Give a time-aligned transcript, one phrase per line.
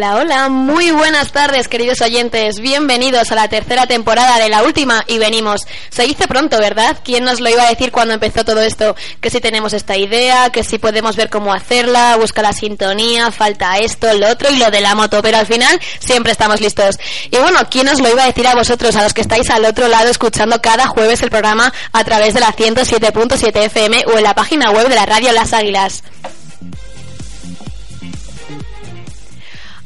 [0.00, 5.04] Hola, hola, muy buenas tardes queridos oyentes, bienvenidos a la tercera temporada de la última
[5.06, 5.66] y venimos.
[5.90, 6.96] Se dice pronto, ¿verdad?
[7.04, 8.96] ¿Quién nos lo iba a decir cuando empezó todo esto?
[9.20, 13.76] Que si tenemos esta idea, que si podemos ver cómo hacerla, busca la sintonía, falta
[13.76, 16.96] esto, lo otro y lo de la moto, pero al final siempre estamos listos.
[17.30, 19.66] Y bueno, ¿quién nos lo iba a decir a vosotros, a los que estáis al
[19.66, 24.24] otro lado escuchando cada jueves el programa a través de la 107.7 FM o en
[24.24, 26.02] la página web de la radio Las Águilas?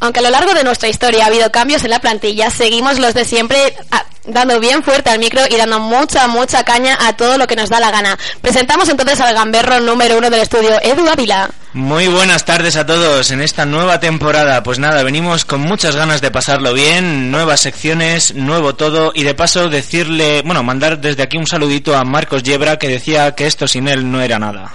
[0.00, 3.14] Aunque a lo largo de nuestra historia ha habido cambios en la plantilla, seguimos los
[3.14, 7.38] de siempre ah, dando bien fuerte al micro y dando mucha, mucha caña a todo
[7.38, 8.18] lo que nos da la gana.
[8.40, 11.50] Presentamos entonces al gamberro número uno del estudio, Edu Ávila.
[11.72, 14.62] Muy buenas tardes a todos en esta nueva temporada.
[14.62, 19.34] Pues nada, venimos con muchas ganas de pasarlo bien, nuevas secciones, nuevo todo y de
[19.34, 23.66] paso decirle, bueno, mandar desde aquí un saludito a Marcos Yebra que decía que esto
[23.66, 24.72] sin él no era nada.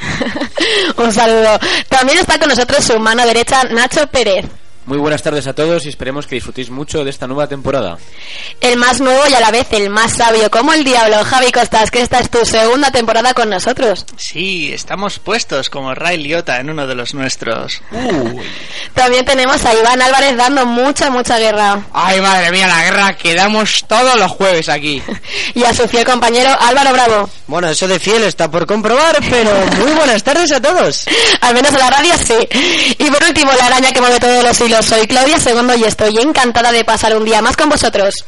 [0.98, 1.58] un saludo.
[1.88, 4.46] También está con nosotros su mano derecha, Nacho Pérez.
[4.90, 8.00] Muy buenas tardes a todos y esperemos que disfrutéis mucho de esta nueva temporada.
[8.60, 11.92] El más nuevo y a la vez el más sabio, como el diablo, Javi Costas,
[11.92, 14.04] que esta es tu segunda temporada con nosotros.
[14.18, 17.84] Sí, estamos puestos como Ray Liotta en uno de los nuestros.
[18.96, 21.84] También tenemos a Iván Álvarez dando mucha, mucha guerra.
[21.94, 25.04] Ay, madre mía, la guerra que damos todos los jueves aquí.
[25.54, 27.30] y a su fiel compañero Álvaro Bravo.
[27.46, 31.06] Bueno, eso de fiel está por comprobar, pero muy buenas tardes a todos.
[31.42, 32.96] Al menos en la radio sí.
[32.98, 36.18] Y por último, la araña que mueve todos los hilos soy Claudia Segundo y estoy
[36.18, 38.26] encantada de pasar un día más con vosotros.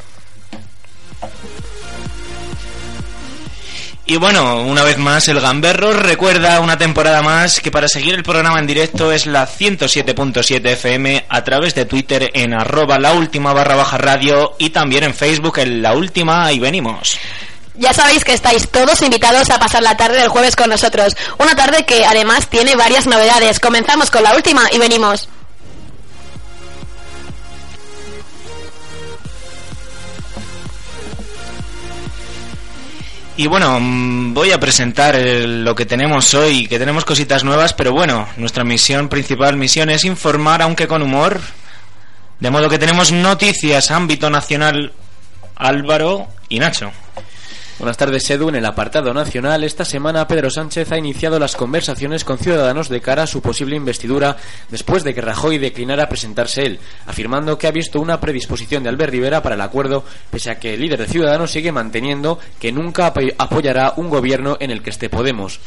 [4.04, 8.24] Y bueno, una vez más el Gamberro recuerda una temporada más que para seguir el
[8.24, 13.52] programa en directo es la 107.7 FM a través de Twitter en arroba la última
[13.52, 17.16] barra baja radio y también en Facebook en la última y venimos.
[17.74, 21.16] Ya sabéis que estáis todos invitados a pasar la tarde del jueves con nosotros.
[21.38, 23.60] Una tarde que además tiene varias novedades.
[23.60, 25.28] Comenzamos con la última y venimos.
[33.42, 37.90] Y bueno, mm, voy a presentar lo que tenemos hoy, que tenemos cositas nuevas, pero
[37.90, 41.40] bueno, nuestra misión, principal misión es informar, aunque con humor.
[42.38, 44.92] De modo que tenemos noticias, ámbito nacional,
[45.56, 46.92] Álvaro y Nacho.
[47.82, 48.48] Buenas tardes, Edu.
[48.48, 53.00] En el apartado nacional, esta semana Pedro Sánchez ha iniciado las conversaciones con Ciudadanos de
[53.00, 54.36] cara a su posible investidura
[54.70, 59.10] después de que Rajoy declinara presentarse él, afirmando que ha visto una predisposición de Albert
[59.10, 63.12] Rivera para el acuerdo, pese a que el líder de Ciudadanos sigue manteniendo que nunca
[63.36, 65.58] apoyará un gobierno en el que esté Podemos.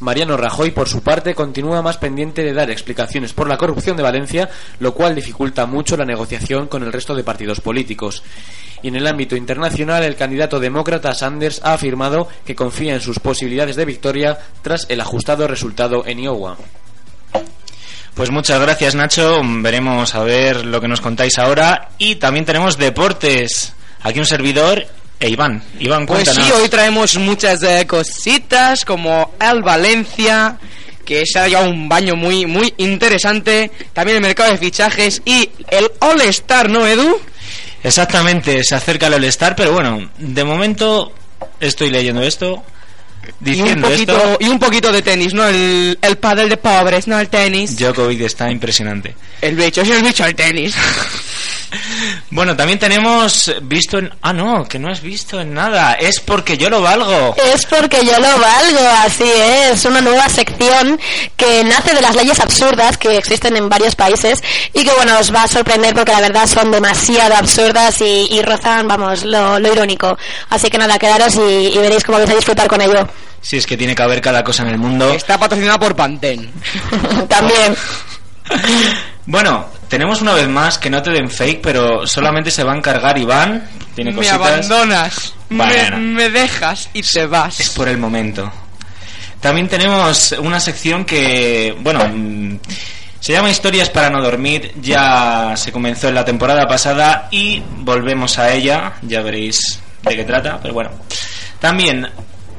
[0.00, 4.02] Mariano Rajoy, por su parte, continúa más pendiente de dar explicaciones por la corrupción de
[4.02, 4.48] Valencia,
[4.78, 8.22] lo cual dificulta mucho la negociación con el resto de partidos políticos.
[8.82, 13.18] Y en el ámbito internacional, el candidato demócrata Sanders ha afirmado que confía en sus
[13.18, 16.56] posibilidades de victoria tras el ajustado resultado en Iowa.
[18.14, 22.78] Pues muchas gracias Nacho, veremos a ver lo que nos contáis ahora y también tenemos
[22.78, 23.74] deportes.
[24.02, 24.86] Aquí un servidor
[25.18, 30.58] e Iván, Iván, Pues sí, hoy traemos muchas eh, cositas como el Valencia,
[31.06, 33.70] que se ha dado un baño muy, muy interesante.
[33.94, 37.18] También el mercado de fichajes y el All-Star, ¿no, Edu?
[37.82, 41.12] Exactamente, se acerca el All-Star, pero bueno, de momento
[41.60, 42.62] estoy leyendo esto.
[43.40, 45.46] Diciendo y un poquito, esto, y un poquito de tenis, ¿no?
[45.46, 47.18] El, el pádel de pobres, ¿no?
[47.18, 47.76] El tenis.
[47.76, 49.14] Djokovic está impresionante.
[49.40, 50.74] El bicho, sí, el bicho, el tenis.
[52.30, 54.12] Bueno, también tenemos visto en...
[54.22, 55.94] Ah, no, que no has visto en nada.
[55.94, 57.34] Es porque yo lo valgo.
[57.52, 59.84] Es porque yo lo valgo, así es.
[59.84, 60.98] Una nueva sección
[61.36, 65.34] que nace de las leyes absurdas que existen en varios países y que, bueno, os
[65.34, 70.16] va a sorprender porque la verdad son demasiado absurdas y, rozan, vamos, lo, irónico.
[70.50, 73.08] Así que nada, quedaros y, y veréis cómo vais a disfrutar con ello.
[73.46, 75.12] Si es que tiene que haber cada cosa en el mundo.
[75.12, 76.48] Está patrocinado por Pantene.
[77.28, 77.76] También.
[79.24, 82.76] Bueno, tenemos una vez más que no te den fake, pero solamente se va a
[82.76, 83.62] encargar Iván.
[83.94, 84.40] Tiene me cositas.
[84.40, 85.96] abandonas, Bueno.
[85.98, 87.60] me, me dejas y te vas.
[87.60, 88.50] Es por el momento.
[89.40, 92.58] También tenemos una sección que, bueno, mm,
[93.20, 94.72] se llama Historias para no dormir.
[94.82, 98.94] Ya se comenzó en la temporada pasada y volvemos a ella.
[99.02, 100.90] Ya veréis de qué trata, pero bueno.
[101.60, 102.08] También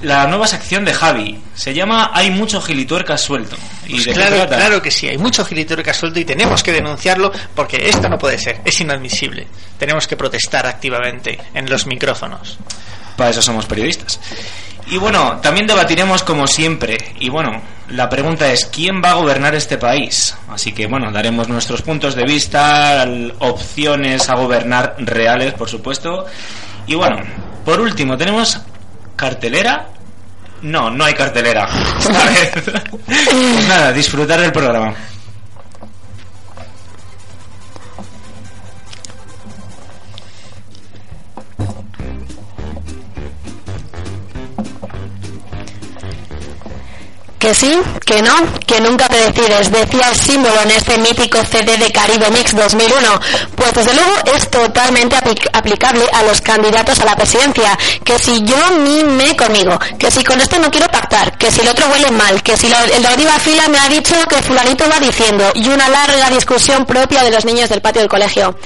[0.01, 3.55] la nueva sección de Javi se llama Hay mucho gilituerca suelto.
[3.87, 7.89] ¿Y Pues claro, claro que sí, hay mucho gilituerca suelto y tenemos que denunciarlo porque
[7.89, 9.47] esto no puede ser, es inadmisible.
[9.77, 12.57] Tenemos que protestar activamente en los micrófonos.
[13.15, 14.19] Para eso somos periodistas.
[14.89, 16.97] Y bueno, también debatiremos como siempre.
[17.19, 20.35] Y bueno, la pregunta es, ¿quién va a gobernar este país?
[20.47, 23.05] Así que bueno, daremos nuestros puntos de vista,
[23.39, 26.25] opciones a gobernar reales, por supuesto.
[26.85, 27.17] Y bueno,
[27.65, 28.61] por último, tenemos
[29.17, 29.87] cartelera.
[30.61, 31.67] No, no hay cartelera.
[33.07, 34.93] Pues nada, disfrutar del programa.
[47.39, 47.71] Que sí,
[48.03, 48.33] que no,
[48.65, 53.19] que nunca te decides, decía el símbolo en este mítico CD de Caribe Mix 2001.
[53.55, 57.77] Pues desde luego es totalmente apli- aplicable a los candidatos a la presidencia.
[58.03, 61.67] Que si yo mime conmigo, que si con esto no quiero pactar, que si el
[61.67, 64.85] otro huele mal, que si lo- el de arriba fila me ha dicho que fulanito
[64.89, 68.57] va diciendo y una larga discusión propia de los niños del patio del colegio.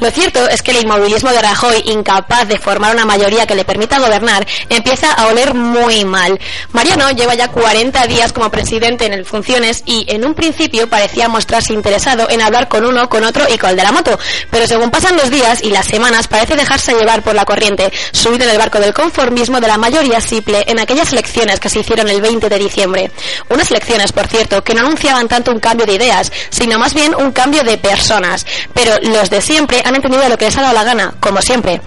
[0.00, 3.66] Lo cierto es que el inmovilismo de Rajoy, incapaz de formar una mayoría que le
[3.66, 6.40] permita gobernar, empieza a oler muy mal.
[6.72, 11.28] Mariano lleva ya 40 días como presidente en el funciones y en un principio parecía
[11.28, 14.16] mostrarse interesado en hablar con uno, con otro y con el de la moto,
[14.50, 18.44] pero según pasan los días y las semanas parece dejarse llevar por la corriente, subido
[18.44, 22.08] en el barco del conformismo de la mayoría simple en aquellas elecciones que se hicieron
[22.08, 23.10] el 20 de diciembre.
[23.48, 27.16] Unas elecciones, por cierto, que no anunciaban tanto un cambio de ideas, sino más bien
[27.16, 30.74] un cambio de personas, pero los de siempre han entendido lo que les ha dado
[30.74, 31.80] la gana, como siempre.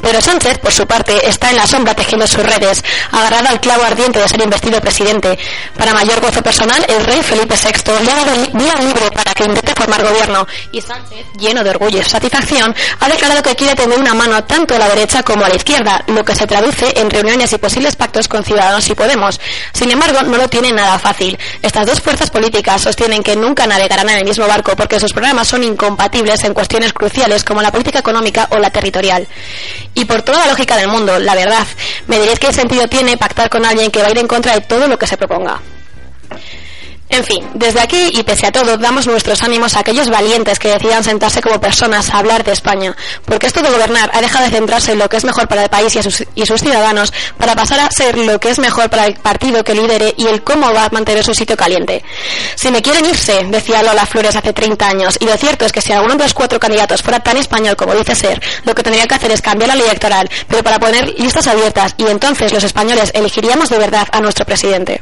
[0.00, 2.82] Pero Sánchez, por su parte, está en la sombra tejiendo sus redes,
[3.12, 5.38] agarrado al clavo ardiente de ser investido presidente.
[5.76, 9.44] Para mayor gozo personal, el rey Felipe VI le ha dado vía libre para que
[9.86, 14.14] formar gobierno y Sánchez, lleno de orgullo y satisfacción, ha declarado que quiere tener una
[14.14, 17.52] mano tanto a la derecha como a la izquierda, lo que se traduce en reuniones
[17.52, 19.40] y posibles pactos con Ciudadanos y Podemos.
[19.72, 21.38] Sin embargo, no lo tiene nada fácil.
[21.62, 25.46] Estas dos fuerzas políticas sostienen que nunca navegarán en el mismo barco porque sus programas
[25.46, 29.28] son incompatibles en cuestiones cruciales como la política económica o la territorial.
[29.94, 31.66] Y por toda la lógica del mundo, la verdad,
[32.08, 34.62] me diréis qué sentido tiene pactar con alguien que va a ir en contra de
[34.62, 35.60] todo lo que se proponga.
[37.08, 40.68] En fin, desde aquí y pese a todo, damos nuestros ánimos a aquellos valientes que
[40.68, 44.50] decidan sentarse como personas a hablar de España, porque esto de gobernar ha dejado de
[44.50, 47.90] centrarse en lo que es mejor para el país y, sus ciudadanos para pasar a
[47.90, 50.90] ser lo que es mejor para el partido que lidere y el cómo va a
[50.90, 52.02] mantener su sitio caliente.
[52.56, 55.80] Si me quieren irse, decía Lola Flores hace 30 años, y lo cierto es que
[55.80, 59.06] si alguno de los cuatro candidatos fuera tan español como dice ser, lo que tendría
[59.06, 62.64] que hacer es cambiar la ley electoral, pero para poner listas abiertas, y entonces los
[62.64, 65.00] españoles elegiríamos de verdad a nuestro presidente.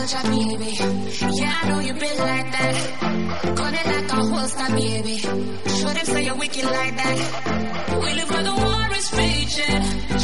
[0.00, 0.72] Like baby.
[1.34, 3.54] Yeah, I know you been like that.
[3.54, 5.18] Gun it like a holster, baby.
[5.18, 8.00] Show them say you're wicked like that.
[8.02, 10.19] We live where the war is raging.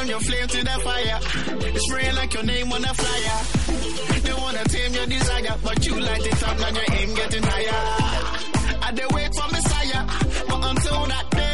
[0.00, 1.20] Them your flame to the fire.
[1.76, 4.20] Spraying like your name on a flyer.
[4.22, 7.80] They wanna tame your desire, but you light it up, now your aim getting higher.
[8.80, 10.02] I they wait for Messiah,
[10.48, 11.49] but until that day,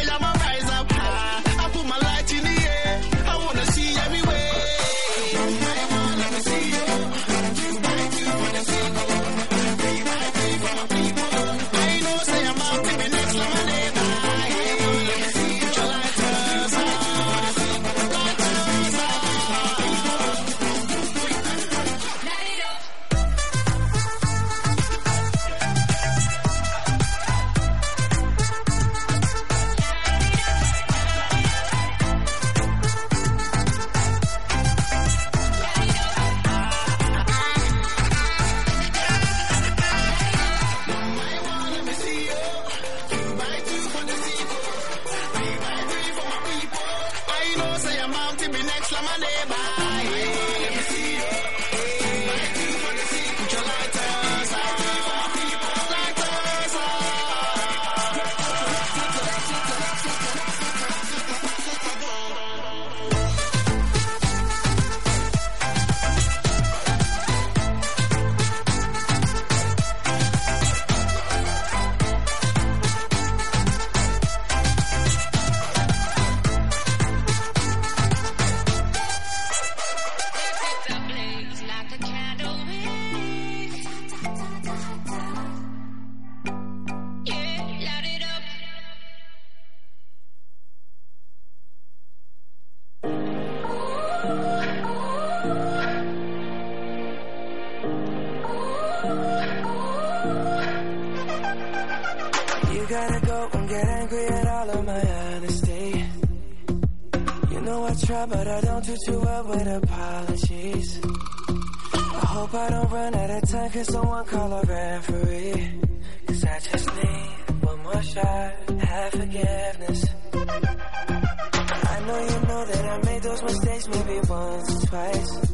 [118.21, 120.05] have forgiveness.
[120.33, 125.51] I know you know that I made those mistakes maybe once or twice.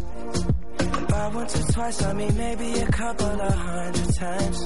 [0.79, 4.57] And by once or twice, I mean maybe a couple of hundred times.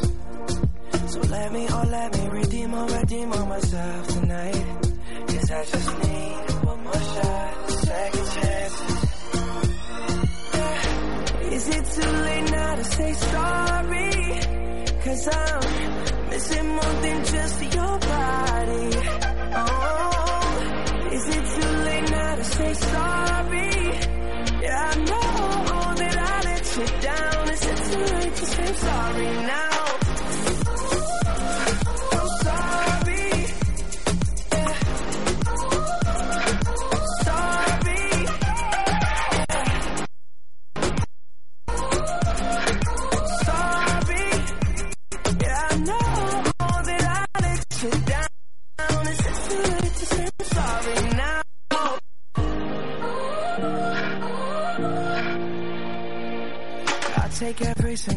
[1.08, 4.66] So let me, oh let me redeem or redeem on myself tonight.
[5.27, 9.04] Cause I just need one more shot, second chances.
[11.54, 14.12] Is it too late now to say sorry?
[15.04, 18.89] Cause I'm missing more than just your body.
[19.60, 23.72] Oh, is it too late now to say sorry?
[24.62, 27.50] Yeah, I know that I let you down.
[27.56, 29.67] Is it too late to say sorry now?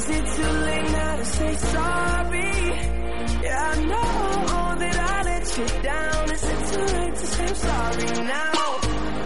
[0.00, 2.52] is it too late now to say sorry?
[3.44, 6.32] Yeah, I know that I let you down.
[6.36, 8.52] Is it too late to say sorry now?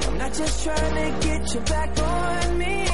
[0.08, 2.86] I'm not just trying to get you back on me.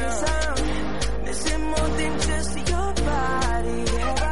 [0.00, 3.80] Cause I'm missing more than just your body.
[3.82, 4.23] Is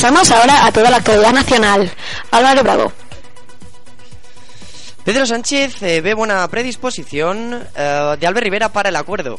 [0.00, 1.92] Pasamos ahora a toda la actualidad nacional.
[2.30, 2.92] Álvaro Bravo.
[5.04, 9.38] Pedro Sánchez eh, ve buena predisposición eh, de Albert Rivera para el acuerdo.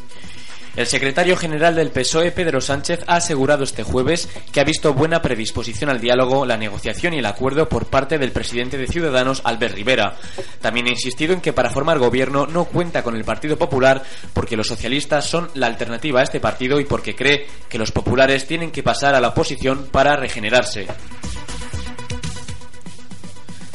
[0.74, 5.20] El secretario general del PSOE, Pedro Sánchez, ha asegurado este jueves que ha visto buena
[5.20, 9.74] predisposición al diálogo, la negociación y el acuerdo por parte del presidente de Ciudadanos, Albert
[9.74, 10.16] Rivera.
[10.62, 14.02] También ha insistido en que para formar gobierno no cuenta con el Partido Popular
[14.32, 18.46] porque los socialistas son la alternativa a este partido y porque cree que los populares
[18.46, 20.86] tienen que pasar a la oposición para regenerarse.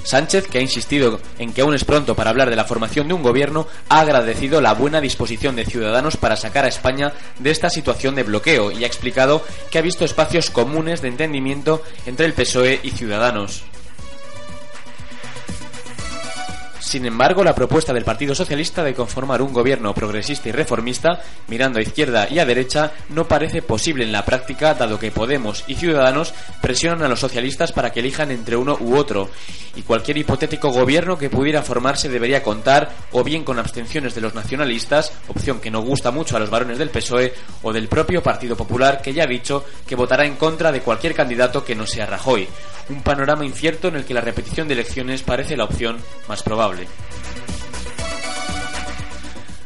[0.07, 3.13] Sánchez, que ha insistido en que aún es pronto para hablar de la formación de
[3.13, 7.69] un gobierno, ha agradecido la buena disposición de Ciudadanos para sacar a España de esta
[7.69, 12.33] situación de bloqueo y ha explicado que ha visto espacios comunes de entendimiento entre el
[12.33, 13.63] PSOE y Ciudadanos.
[16.87, 21.79] Sin embargo, la propuesta del Partido Socialista de conformar un gobierno progresista y reformista, mirando
[21.79, 25.75] a izquierda y a derecha, no parece posible en la práctica, dado que Podemos y
[25.75, 29.29] Ciudadanos presionan a los socialistas para que elijan entre uno u otro,
[29.75, 34.33] y cualquier hipotético gobierno que pudiera formarse debería contar o bien con abstenciones de los
[34.33, 38.55] nacionalistas, opción que no gusta mucho a los varones del PSOE, o del propio Partido
[38.55, 42.05] Popular, que ya ha dicho que votará en contra de cualquier candidato que no sea
[42.05, 42.47] Rajoy.
[42.89, 45.97] Un panorama incierto en el que la repetición de elecciones parece la opción
[46.29, 46.76] más probable.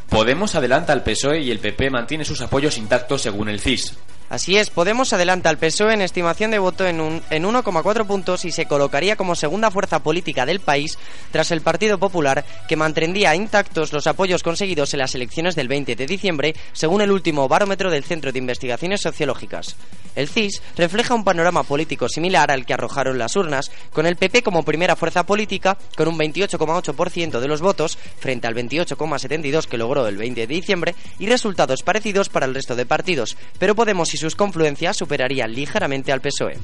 [0.08, 3.96] Podemos adelanta al PSOE y el PP mantiene sus apoyos intactos según el CIS.
[4.32, 8.50] Así es, Podemos adelanta al PSOE en estimación de voto en, en 1,4 puntos y
[8.50, 10.96] se colocaría como segunda fuerza política del país
[11.30, 15.96] tras el Partido Popular, que mantendría intactos los apoyos conseguidos en las elecciones del 20
[15.96, 19.76] de diciembre, según el último barómetro del Centro de Investigaciones Sociológicas.
[20.14, 24.42] El CIS refleja un panorama político similar al que arrojaron las urnas, con el PP
[24.42, 30.06] como primera fuerza política, con un 28,8% de los votos, frente al 28,72% que logró
[30.06, 34.21] el 20 de diciembre, y resultados parecidos para el resto de partidos, pero Podemos y
[34.22, 36.56] sus confluencias superarían ligeramente al PSOE.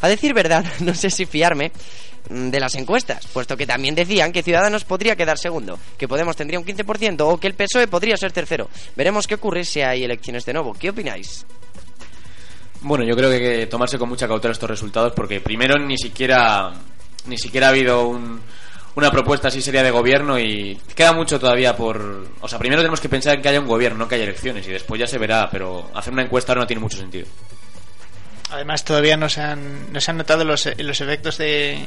[0.00, 1.72] A decir verdad, no sé si fiarme
[2.30, 6.36] mm, de las encuestas, puesto que también decían que Ciudadanos podría quedar segundo, que Podemos
[6.36, 8.68] tendría un 15% o que el PSOE podría ser tercero.
[8.94, 10.74] Veremos qué ocurre si hay elecciones de nuevo.
[10.74, 11.44] ¿Qué opináis?
[12.82, 15.96] Bueno, yo creo que hay que tomarse con mucha cautela estos resultados porque primero ni
[15.96, 16.72] siquiera
[17.26, 18.40] ni siquiera ha habido un-
[18.94, 22.28] una propuesta así seria de gobierno y queda mucho todavía por...
[22.40, 24.66] O sea, primero tenemos que pensar en que haya un gobierno, no que haya elecciones
[24.66, 27.26] y después ya se verá, pero hacer una encuesta ahora no tiene mucho sentido.
[28.50, 31.86] Además, todavía no se han, no se han notado los, los efectos de,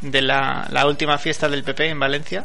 [0.00, 2.44] de la, la última fiesta del PP en Valencia.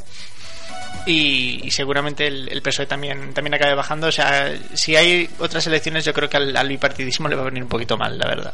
[1.06, 4.08] Y, y seguramente el, el PSOE también, también acabe bajando.
[4.08, 7.46] O sea, si hay otras elecciones, yo creo que al, al bipartidismo le va a
[7.46, 8.54] venir un poquito mal, la verdad.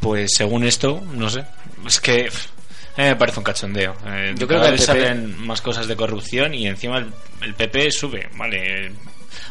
[0.00, 1.44] Pues según esto, no sé.
[1.86, 2.28] Es que
[2.96, 3.94] a mí me parece un cachondeo.
[4.06, 7.06] Eh, Yo creo que PP salen más cosas de corrupción y encima el,
[7.42, 8.92] el PP sube, vale,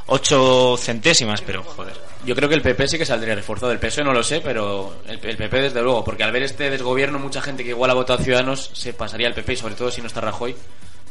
[0.08, 1.94] 8 centésimas, pero joder.
[2.26, 3.72] Yo creo que el PP sí que saldría reforzado.
[3.72, 6.70] El PSOE no lo sé, pero el, el PP desde luego, porque al ver este
[6.70, 9.76] desgobierno mucha gente que igual ha votado a Ciudadanos se pasaría al PP y sobre
[9.76, 10.56] todo si no está Rajoy.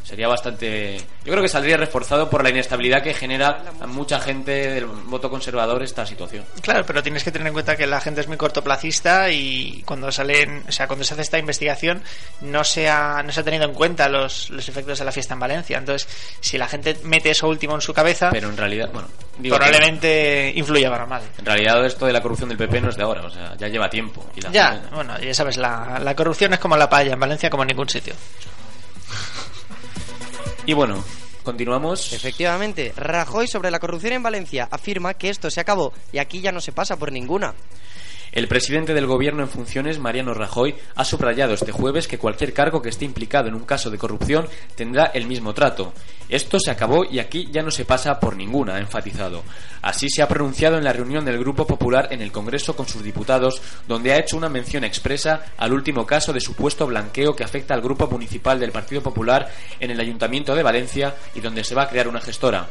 [0.09, 0.97] Sería bastante...
[1.23, 5.29] Yo creo que saldría reforzado por la inestabilidad que genera a mucha gente del voto
[5.29, 6.47] conservador esta situación.
[6.63, 10.11] Claro, pero tienes que tener en cuenta que la gente es muy cortoplacista y cuando
[10.11, 12.03] salen, o sea, cuando se hace esta investigación
[12.41, 15.35] no se ha, no se ha tenido en cuenta los, los efectos de la fiesta
[15.35, 15.77] en Valencia.
[15.77, 16.09] Entonces,
[16.41, 19.65] si la gente mete eso último en su cabeza, Pero en realidad, bueno, digo que-
[19.65, 21.21] probablemente influya para mal.
[21.37, 23.69] En realidad esto de la corrupción del PP no es de ahora, o sea, ya
[23.69, 24.25] lleva tiempo.
[24.35, 27.21] Y la Ya, gente- bueno, ya sabes, la, la corrupción es como la palla en
[27.21, 28.15] Valencia, como en ningún sitio.
[30.69, 31.03] Y bueno,
[31.45, 32.13] continuamos.
[32.13, 36.53] Efectivamente, Rajoy sobre la corrupción en Valencia afirma que esto se acabó y aquí ya
[36.53, 37.55] no se pasa por ninguna.
[38.33, 42.83] El presidente del gobierno en funciones, Mariano Rajoy, ha subrayado este jueves que cualquier cargo
[42.83, 45.93] que esté implicado en un caso de corrupción tendrá el mismo trato.
[46.29, 49.43] Esto se acabó y aquí ya no se pasa por ninguna, ha enfatizado.
[49.81, 53.03] Así se ha pronunciado en la reunión del Grupo Popular en el Congreso con sus
[53.03, 57.73] diputados, donde ha hecho una mención expresa al último caso de supuesto blanqueo que afecta
[57.73, 61.85] al Grupo Municipal del Partido Popular en el Ayuntamiento de Valencia y donde se va
[61.85, 62.69] a crear una gestora.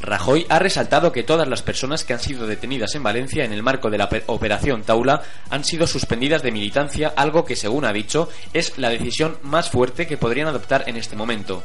[0.00, 3.62] Rajoy ha resaltado que todas las personas que han sido detenidas en Valencia en el
[3.64, 7.92] marco de la pe- operación Taula han sido suspendidas de militancia, algo que, según ha
[7.92, 11.62] dicho, es la decisión más fuerte que podrían adoptar en este momento.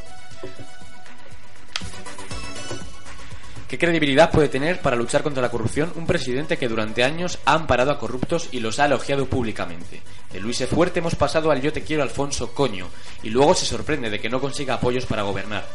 [3.68, 7.54] ¿Qué credibilidad puede tener para luchar contra la corrupción un presidente que durante años ha
[7.54, 10.02] amparado a corruptos y los ha elogiado públicamente?
[10.32, 10.68] De Luis E.
[10.68, 12.88] Fuerte hemos pasado al yo te quiero Alfonso coño
[13.24, 15.66] y luego se sorprende de que no consiga apoyos para gobernar.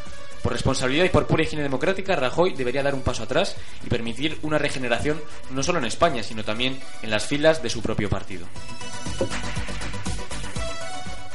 [0.42, 4.38] Por responsabilidad y por pura higiene democrática, Rajoy debería dar un paso atrás y permitir
[4.42, 5.20] una regeneración
[5.51, 8.46] no solo en España, sino también en las filas de su propio partido.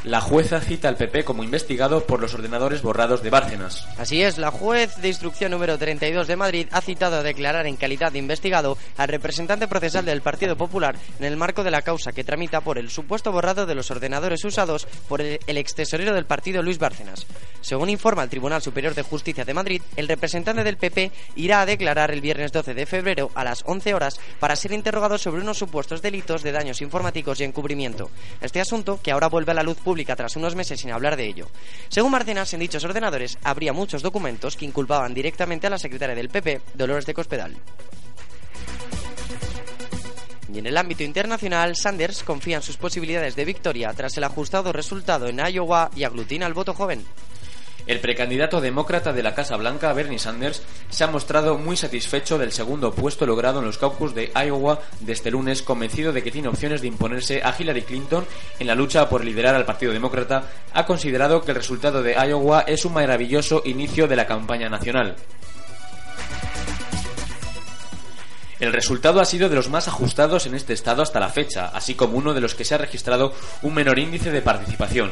[0.04, 3.88] La jueza cita al PP como investigado por los ordenadores borrados de Bárcenas.
[3.98, 7.78] Así es, la juez de instrucción número 32 de Madrid ha citado a declarar en
[7.78, 12.12] calidad de investigado al representante procesal del Partido Popular en el marco de la causa
[12.12, 16.62] que tramita por el supuesto borrado de los ordenadores usados por el, extesorero del partido
[16.62, 17.26] Luis Bárcenas.
[17.62, 21.66] Según informa el Tribunal Superior de Justicia de Madrid, el representante del PP irá a
[21.66, 25.60] declarar el viernes 12 de febrero a las 11 horas para ser interrogado sobre unos
[25.60, 28.12] supuestos delitos de daños informáticos y encubrimiento.
[28.42, 31.28] Este asunto, que ahora vuelve a la luz pública tras unos meses sin hablar de
[31.28, 31.48] ello.
[31.90, 36.30] Según Bárcenas, en dichos ordenadores habría muchos documentos que inculpaban directamente a la secretaria del
[36.30, 37.56] PP, Dolores de Cospedal.
[40.54, 44.72] Y en el ámbito internacional, Sanders confía en sus posibilidades de victoria tras el ajustado
[44.72, 47.04] resultado en Iowa y aglutina al voto joven.
[47.86, 52.54] El precandidato demócrata de la Casa Blanca, Bernie Sanders, se ha mostrado muy satisfecho del
[52.54, 56.48] segundo puesto logrado en los caucus de Iowa de este lunes, convencido de que tiene
[56.48, 58.26] opciones de imponerse a Hillary Clinton
[58.60, 60.43] en la lucha por liderar al Partido Demócrata.
[60.74, 65.17] Ha considerado que el resultado de Iowa es un maravilloso inicio de la campaña nacional.
[68.62, 71.96] El resultado ha sido de los más ajustados en este estado hasta la fecha, así
[71.96, 75.12] como uno de los que se ha registrado un menor índice de participación.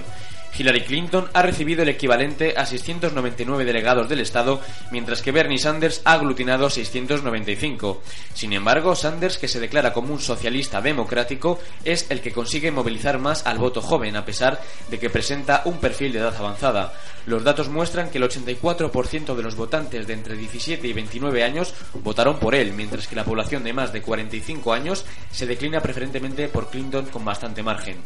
[0.57, 4.61] Hillary Clinton ha recibido el equivalente a 699 delegados del Estado,
[4.91, 8.01] mientras que Bernie Sanders ha aglutinado 695.
[8.33, 13.17] Sin embargo, Sanders, que se declara como un socialista democrático, es el que consigue movilizar
[13.17, 16.93] más al voto joven, a pesar de que presenta un perfil de edad avanzada.
[17.25, 21.73] Los datos muestran que el 84% de los votantes de entre 17 y 29 años
[21.93, 26.47] votaron por él, mientras que la población de más de 45 años se declina preferentemente
[26.47, 27.97] por Clinton con bastante margen.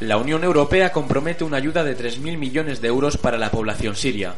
[0.00, 4.34] La Unión Europea compromete una ayuda de 3.000 millones de euros para la población siria.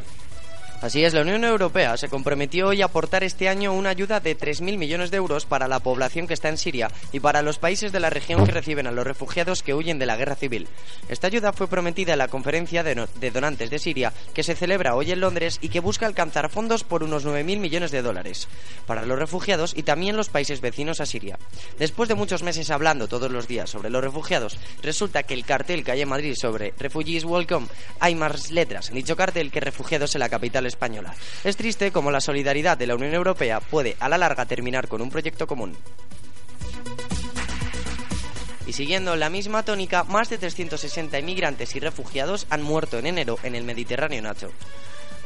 [0.82, 4.36] Así es, la Unión Europea se comprometió hoy a aportar este año una ayuda de
[4.36, 7.92] 3.000 millones de euros para la población que está en Siria y para los países
[7.92, 10.66] de la región que reciben a los refugiados que huyen de la guerra civil.
[11.08, 14.56] Esta ayuda fue prometida en la conferencia de, no- de donantes de Siria que se
[14.56, 18.48] celebra hoy en Londres y que busca alcanzar fondos por unos 9.000 millones de dólares
[18.84, 21.38] para los refugiados y también los países vecinos a Siria.
[21.78, 25.84] Después de muchos meses hablando todos los días sobre los refugiados, resulta que el cartel
[25.84, 27.68] que hay en Madrid sobre Refugees Welcome
[28.00, 31.14] hay más letras en dicho cartel que refugiados en la capital española.
[31.44, 35.00] Es triste como la solidaridad de la Unión Europea puede a la larga terminar con
[35.00, 35.76] un proyecto común.
[38.66, 43.38] Y siguiendo la misma tónica, más de 360 inmigrantes y refugiados han muerto en enero
[43.42, 44.50] en el Mediterráneo Nacho.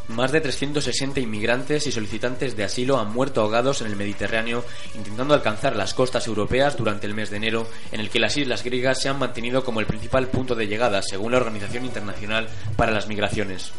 [0.09, 5.35] Más de 360 inmigrantes y solicitantes de asilo han muerto ahogados en el Mediterráneo intentando
[5.35, 9.03] alcanzar las costas europeas durante el mes de enero, en el que las islas griegas
[9.03, 13.09] se han mantenido como el principal punto de llegada, según la Organización Internacional para las
[13.09, 13.73] Migraciones.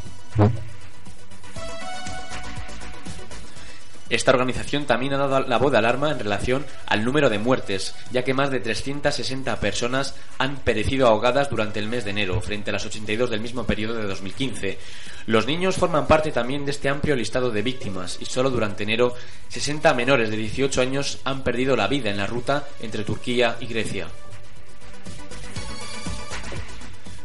[4.10, 7.94] Esta organización también ha dado la voz de alarma en relación al número de muertes,
[8.12, 12.70] ya que más de 360 personas han perecido ahogadas durante el mes de enero, frente
[12.70, 14.78] a las 82 del mismo periodo de 2015.
[15.26, 19.14] Los niños forman parte también de este amplio listado de víctimas y solo durante enero
[19.50, 23.66] 60 menores de 18 años han perdido la vida en la ruta entre Turquía y
[23.66, 24.08] Grecia.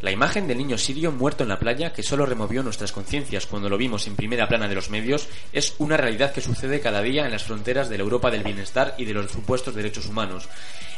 [0.03, 3.69] La imagen del niño sirio muerto en la playa, que solo removió nuestras conciencias cuando
[3.69, 7.25] lo vimos en primera plana de los medios, es una realidad que sucede cada día
[7.25, 10.49] en las fronteras de la Europa del bienestar y de los supuestos derechos humanos.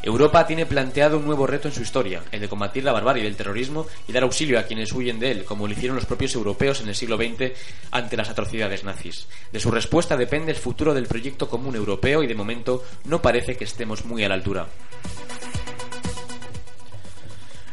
[0.03, 3.37] Europa tiene planteado un nuevo reto en su historia, el de combatir la barbarie del
[3.37, 6.81] terrorismo y dar auxilio a quienes huyen de él, como lo hicieron los propios europeos
[6.81, 7.53] en el siglo XX
[7.91, 9.29] ante las atrocidades nazis.
[9.53, 13.55] De su respuesta depende el futuro del proyecto común europeo y de momento no parece
[13.55, 14.67] que estemos muy a la altura.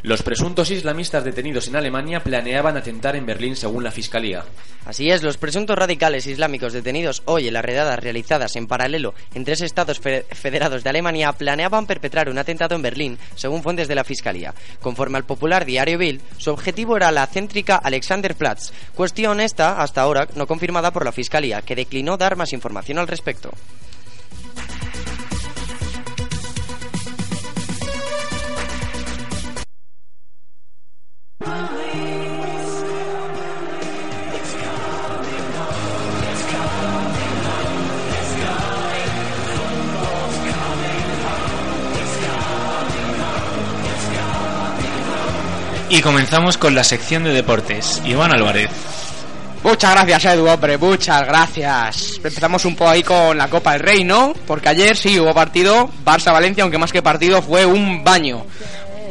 [0.04, 4.44] Los presuntos islamistas detenidos en Alemania planeaban atentar en Berlín según la Fiscalía.
[4.86, 9.46] Así es, los presuntos radicales islámicos detenidos hoy en las redadas realizadas en paralelo en
[9.46, 13.94] tres estados fe- federados de Alemania planeaban perpetrar un atentado en Berlín, según fuentes de
[13.94, 14.56] la Fiscalía.
[14.82, 20.28] Conforme al popular diario Bild, su objetivo era la céntrica Alexanderplatz, cuestión esta, hasta ahora,
[20.36, 23.52] no confirmada por la Fiscalía, que declinó dar más información al respecto.
[45.92, 48.02] Y comenzamos con la sección de deportes.
[48.06, 48.70] Iván Álvarez.
[49.62, 52.14] Muchas gracias, Edu, hombre, muchas gracias.
[52.16, 54.34] Empezamos un poco ahí con la Copa del Rey, ¿no?
[54.48, 58.46] Porque ayer sí hubo partido, Barça-Valencia, aunque más que partido fue un baño.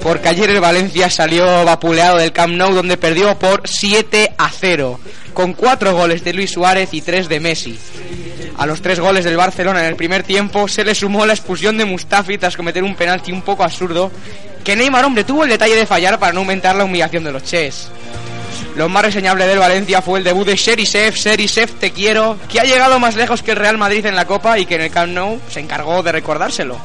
[0.03, 4.99] Porque ayer el Valencia salió vapuleado del Camp Nou, donde perdió por 7 a 0,
[5.35, 7.79] con 4 goles de Luis Suárez y 3 de Messi.
[8.59, 11.79] A los tres goles del Barcelona en el primer tiempo se le sumó la expulsión
[11.79, 14.11] de Mustafi tras cometer un penalti un poco absurdo,
[14.63, 17.45] que Neymar, hombre, tuvo el detalle de fallar para no aumentar la humillación de los
[17.45, 17.89] Ches.
[18.77, 22.65] Lo más reseñable del Valencia fue el debut de Sherisev, Sherisev te quiero, que ha
[22.65, 25.13] llegado más lejos que el Real Madrid en la Copa y que en el Camp
[25.13, 26.79] Nou se encargó de recordárselo.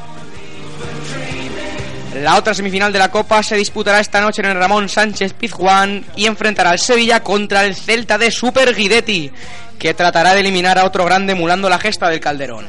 [2.21, 6.05] La otra semifinal de la Copa se disputará esta noche en el Ramón Sánchez Pizjuán
[6.15, 9.31] y enfrentará al Sevilla contra el Celta de Super Guidetti,
[9.79, 12.65] que tratará de eliminar a otro grande emulando la gesta del Calderón.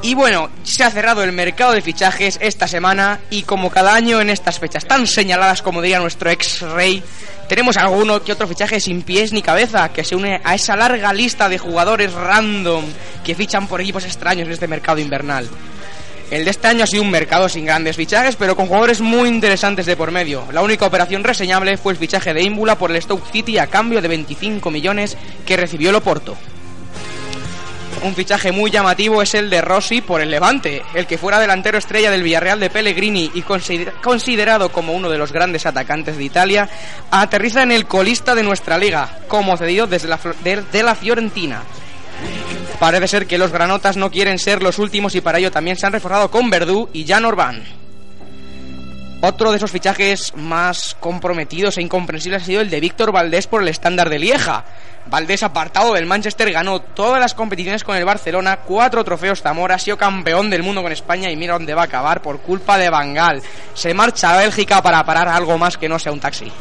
[0.00, 4.20] Y bueno, se ha cerrado el mercado de fichajes esta semana y como cada año
[4.20, 7.02] en estas fechas tan señaladas como diría nuestro ex rey,
[7.48, 11.12] tenemos alguno que otro fichaje sin pies ni cabeza que se une a esa larga
[11.12, 12.84] lista de jugadores random
[13.24, 15.48] que fichan por equipos extraños en este mercado invernal.
[16.30, 19.28] El de este año ha sido un mercado sin grandes fichajes, pero con jugadores muy
[19.30, 20.44] interesantes de por medio.
[20.52, 24.02] La única operación reseñable fue el fichaje de Ímbula por el Stoke City a cambio
[24.02, 26.36] de 25 millones que recibió el Oporto.
[28.04, 31.78] Un fichaje muy llamativo es el de Rossi por el Levante, el que fuera delantero
[31.78, 36.24] estrella del Villarreal de Pellegrini y consider- considerado como uno de los grandes atacantes de
[36.24, 36.68] Italia,
[37.10, 41.62] aterriza en el colista de nuestra liga, como cedido desde la, de la Fiorentina.
[42.78, 45.86] Parece ser que los granotas no quieren ser los últimos y para ello también se
[45.86, 47.64] han reforzado con Verdú y Jan Orbán.
[49.20, 53.62] Otro de esos fichajes más comprometidos e incomprensibles ha sido el de Víctor Valdés por
[53.62, 54.64] el estándar de Lieja.
[55.06, 59.78] Valdés, apartado del Manchester, ganó todas las competiciones con el Barcelona, cuatro trofeos Zamora, ha
[59.80, 62.90] sido campeón del mundo con España y mira dónde va a acabar por culpa de
[62.90, 63.42] Bangal.
[63.74, 66.52] Se marcha a Bélgica para parar algo más que no sea un taxi.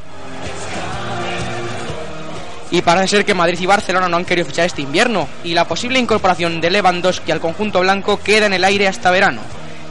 [2.70, 5.66] Y parece ser que Madrid y Barcelona no han querido fichar este invierno, y la
[5.66, 9.42] posible incorporación de Lewandowski al conjunto blanco queda en el aire hasta verano.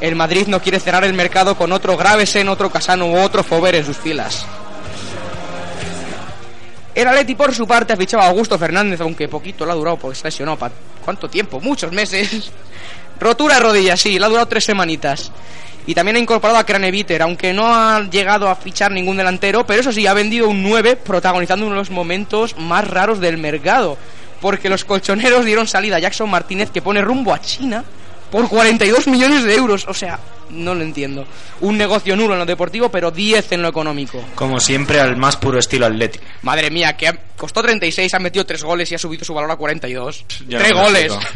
[0.01, 3.77] El Madrid no quiere cerrar el mercado con otro Gravesen, otro Casano u otro Fover
[3.77, 4.45] en sus filas.
[6.95, 9.97] El Atleti por su parte ha fichado a Augusto Fernández, aunque poquito le ha durado
[9.99, 10.45] porque se.
[10.57, 10.71] ¿pa-
[11.05, 11.61] ¿Cuánto tiempo?
[11.61, 12.51] Muchos meses.
[13.21, 15.31] Rotura de rodilla, sí, le ha durado tres semanitas.
[15.87, 19.81] Y también ha incorporado a Craneviter, aunque no ha llegado a fichar ningún delantero, pero
[19.81, 23.97] eso sí, ha vendido un 9, protagonizando uno de los momentos más raros del mercado.
[24.41, 27.85] Porque los colchoneros dieron salida a Jackson Martínez, que pone rumbo a China
[28.31, 29.87] por 42 millones de euros.
[29.89, 30.19] O sea,
[30.51, 31.27] no lo entiendo.
[31.61, 34.23] Un negocio nulo en lo deportivo, pero 10 en lo económico.
[34.35, 36.25] Como siempre, al más puro estilo atlético.
[36.43, 39.51] Madre mía, que ha- costó 36, ha metido 3 goles y ha subido su valor
[39.51, 40.25] a 42.
[40.49, 41.13] Yo no 3 me lo goles.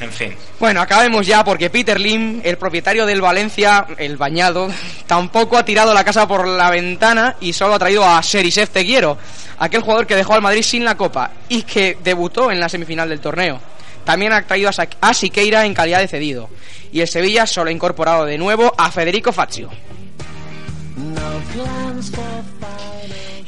[0.00, 0.34] En fin.
[0.60, 4.68] Bueno, acabemos ya porque Peter Lim, el propietario del Valencia, el bañado,
[5.06, 9.16] tampoco ha tirado la casa por la ventana y solo ha traído a Serisev Teguiero,
[9.58, 13.08] aquel jugador que dejó al Madrid sin la copa y que debutó en la semifinal
[13.08, 13.60] del torneo.
[14.04, 14.70] También ha traído
[15.00, 16.48] a, Siqueira en calidad de cedido.
[16.92, 19.68] Y el Sevilla solo ha incorporado de nuevo a Federico Fazio.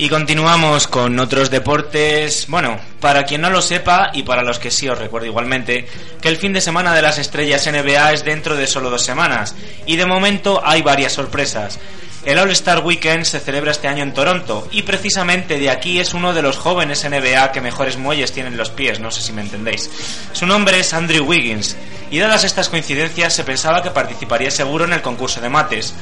[0.01, 2.47] Y continuamos con otros deportes.
[2.49, 5.87] Bueno, para quien no lo sepa y para los que sí os recuerdo igualmente,
[6.23, 9.55] que el fin de semana de las estrellas NBA es dentro de solo dos semanas.
[9.85, 11.79] Y de momento hay varias sorpresas.
[12.25, 16.33] El All-Star Weekend se celebra este año en Toronto y precisamente de aquí es uno
[16.33, 19.91] de los jóvenes NBA que mejores muelles tienen los pies, no sé si me entendéis.
[20.33, 21.77] Su nombre es Andrew Wiggins
[22.11, 25.95] y dadas estas coincidencias se pensaba que participaría seguro en el concurso de mates.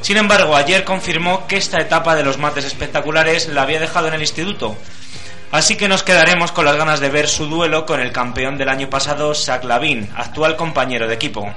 [0.00, 4.14] Sin embargo, ayer confirmó que esta etapa de los mates espectaculares la había dejado en
[4.14, 4.76] el instituto.
[5.52, 8.68] Así que nos quedaremos con las ganas de ver su duelo con el campeón del
[8.68, 11.52] año pasado, Zach Lavin, actual compañero de equipo.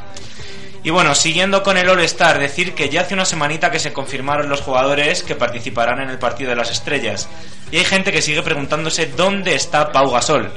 [0.83, 4.49] Y bueno, siguiendo con el All-Star, decir que ya hace una semanita que se confirmaron
[4.49, 7.29] los jugadores que participarán en el partido de las estrellas.
[7.71, 10.51] Y hay gente que sigue preguntándose dónde está Pau Gasol.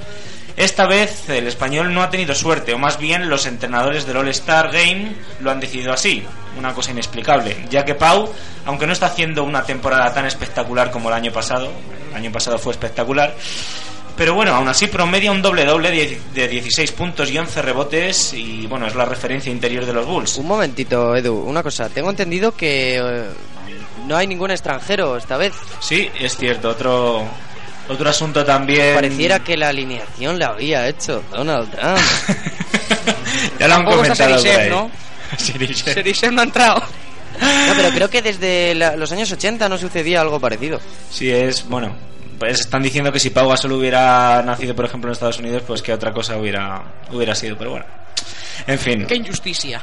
[0.56, 4.72] Esta vez el español no ha tenido suerte, o más bien los entrenadores del All-Star
[4.72, 6.24] Game lo han decidido así,
[6.56, 8.32] una cosa inexplicable, ya que Pau,
[8.64, 11.70] aunque no está haciendo una temporada tan espectacular como el año pasado,
[12.10, 13.36] el año pasado fue espectacular,
[14.16, 18.32] pero bueno, aún así promedia un doble doble de de 16 puntos y 11 rebotes
[18.32, 20.38] y bueno, es la referencia interior de los Bulls.
[20.38, 21.90] Un momentito, Edu, una cosa.
[21.90, 23.24] Tengo entendido que eh,
[24.06, 25.52] no hay ningún extranjero esta vez.
[25.80, 27.26] Sí, es cierto, otro
[27.88, 31.98] otro asunto también Pareciera que la alineación la había hecho Donald Trump.
[33.58, 34.70] ya lo han está comentado Serisev, ahí.
[34.70, 34.90] ¿no?
[35.36, 35.94] Serisev.
[35.94, 36.82] Serisev no ha entrado.
[37.38, 40.80] No, pero creo que desde la- los años 80 no sucedía algo parecido.
[41.10, 41.94] Sí, es, bueno,
[42.38, 45.82] pues están diciendo que si Pau Gasol hubiera nacido, por ejemplo, en Estados Unidos, pues
[45.82, 47.84] que otra cosa hubiera, hubiera sido, pero bueno.
[48.66, 49.82] En fin, Qué injusticia.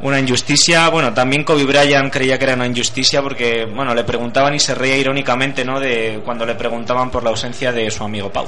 [0.00, 0.88] Una injusticia.
[0.88, 4.74] Bueno, también Kobe Bryant creía que era una injusticia porque, bueno, le preguntaban y se
[4.74, 5.80] reía irónicamente, ¿no?
[5.80, 8.46] De cuando le preguntaban por la ausencia de su amigo Pau.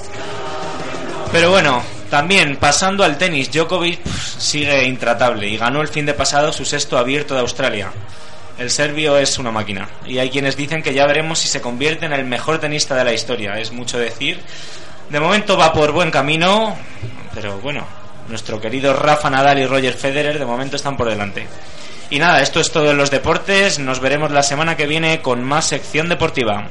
[1.32, 6.52] Pero bueno, también pasando al tenis, Djokovic sigue intratable y ganó el fin de pasado
[6.52, 7.90] su sexto abierto de Australia.
[8.58, 12.06] El serbio es una máquina y hay quienes dicen que ya veremos si se convierte
[12.06, 13.58] en el mejor tenista de la historia.
[13.58, 14.40] Es mucho decir.
[15.10, 16.76] De momento va por buen camino,
[17.34, 17.86] pero bueno,
[18.28, 21.46] nuestro querido Rafa Nadal y Roger Federer de momento están por delante.
[22.10, 23.78] Y nada, esto es todo en los deportes.
[23.78, 26.68] Nos veremos la semana que viene con más sección deportiva.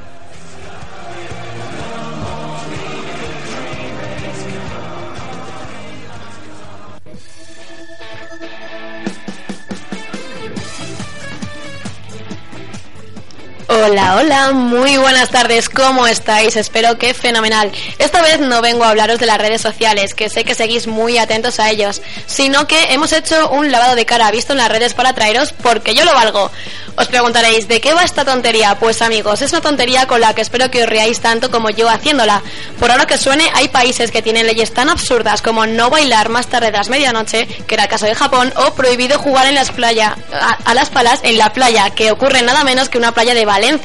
[13.88, 16.56] Hola, hola, muy buenas tardes, ¿cómo estáis?
[16.56, 17.70] Espero que fenomenal.
[18.00, 21.18] Esta vez no vengo a hablaros de las redes sociales, que sé que seguís muy
[21.18, 24.92] atentos a ellos, sino que hemos hecho un lavado de cara visto en las redes
[24.92, 26.50] para traeros porque yo lo valgo.
[26.98, 28.76] Os preguntaréis, ¿de qué va esta tontería?
[28.78, 31.90] Pues amigos, es una tontería con la que espero que os reáis tanto como yo
[31.90, 32.42] haciéndola.
[32.80, 36.46] Por ahora que suene, hay países que tienen leyes tan absurdas como no bailar más
[36.46, 39.70] tarde de las medianoche, que era el caso de Japón, o prohibido jugar en las
[39.70, 43.34] playas, a, a las palas en la playa, que ocurre nada menos que una playa
[43.34, 43.75] de Valencia,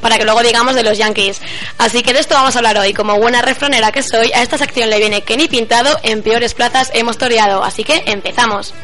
[0.00, 1.40] para que luego digamos de los Yankees.
[1.78, 2.92] Así que de esto vamos a hablar hoy.
[2.92, 6.54] Como buena refranera que soy, a esta sección le viene que ni pintado, en peores
[6.54, 7.62] plazas hemos toreado.
[7.64, 8.74] Así que empezamos.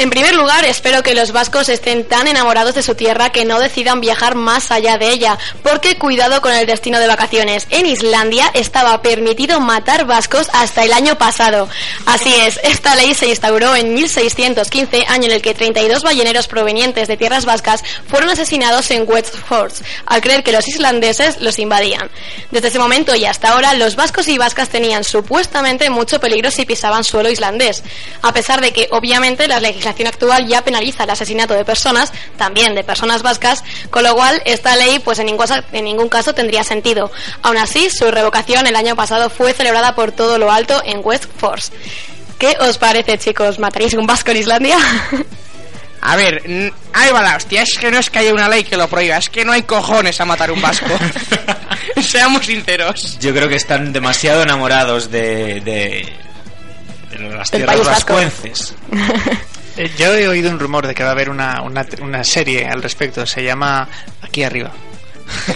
[0.00, 3.60] En primer lugar, espero que los vascos estén tan enamorados de su tierra que no
[3.60, 7.66] decidan viajar más allá de ella, porque cuidado con el destino de vacaciones.
[7.68, 11.68] En Islandia estaba permitido matar vascos hasta el año pasado.
[12.06, 17.06] Así es, esta ley se instauró en 1615, año en el que 32 balleneros provenientes
[17.06, 19.74] de tierras vascas fueron asesinados en Westford,
[20.06, 22.10] al creer que los islandeses los invadían.
[22.50, 26.64] Desde ese momento y hasta ahora, los vascos y vascas tenían supuestamente mucho peligro si
[26.64, 27.82] pisaban suelo islandés,
[28.22, 29.60] a pesar de que obviamente la
[29.90, 34.40] legislación actual ya penaliza el asesinato de personas, también de personas vascas, con lo cual
[34.44, 37.10] esta ley pues en ningún, caso- en ningún caso tendría sentido.
[37.42, 41.24] Aún así, su revocación el año pasado fue celebrada por todo lo alto en West
[41.36, 41.72] Force.
[42.38, 43.58] ¿Qué os parece, chicos?
[43.58, 44.78] ¿Mataréis un vasco en Islandia?
[46.02, 46.40] A ver,
[46.94, 47.60] ahí va la hostia.
[47.60, 49.64] Es que no es que haya una ley que lo prohíba, es que no hay
[49.64, 50.86] cojones a matar un vasco.
[52.00, 53.18] Seamos sinceros.
[53.20, 56.10] Yo creo que están demasiado enamorados de, de,
[57.10, 58.74] de las tierras vascuences.
[59.82, 62.66] Eh, Yo he oído un rumor de que va a haber una, una, una serie
[62.66, 63.26] al respecto.
[63.26, 63.88] Se llama
[64.22, 64.70] Aquí arriba.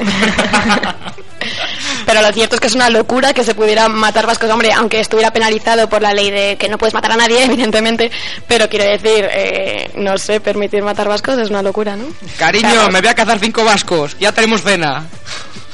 [2.07, 5.01] Pero lo cierto es que es una locura que se pudiera matar vascos, hombre, aunque
[5.01, 8.11] estuviera penalizado por la ley de que no puedes matar a nadie, evidentemente,
[8.47, 12.05] pero quiero decir, eh, no sé, permitir matar vascos es una locura, ¿no?
[12.39, 12.91] Cariño, Claro.
[12.91, 14.17] me voy a cazar cinco vascos.
[14.21, 15.05] Ya tenemos cena.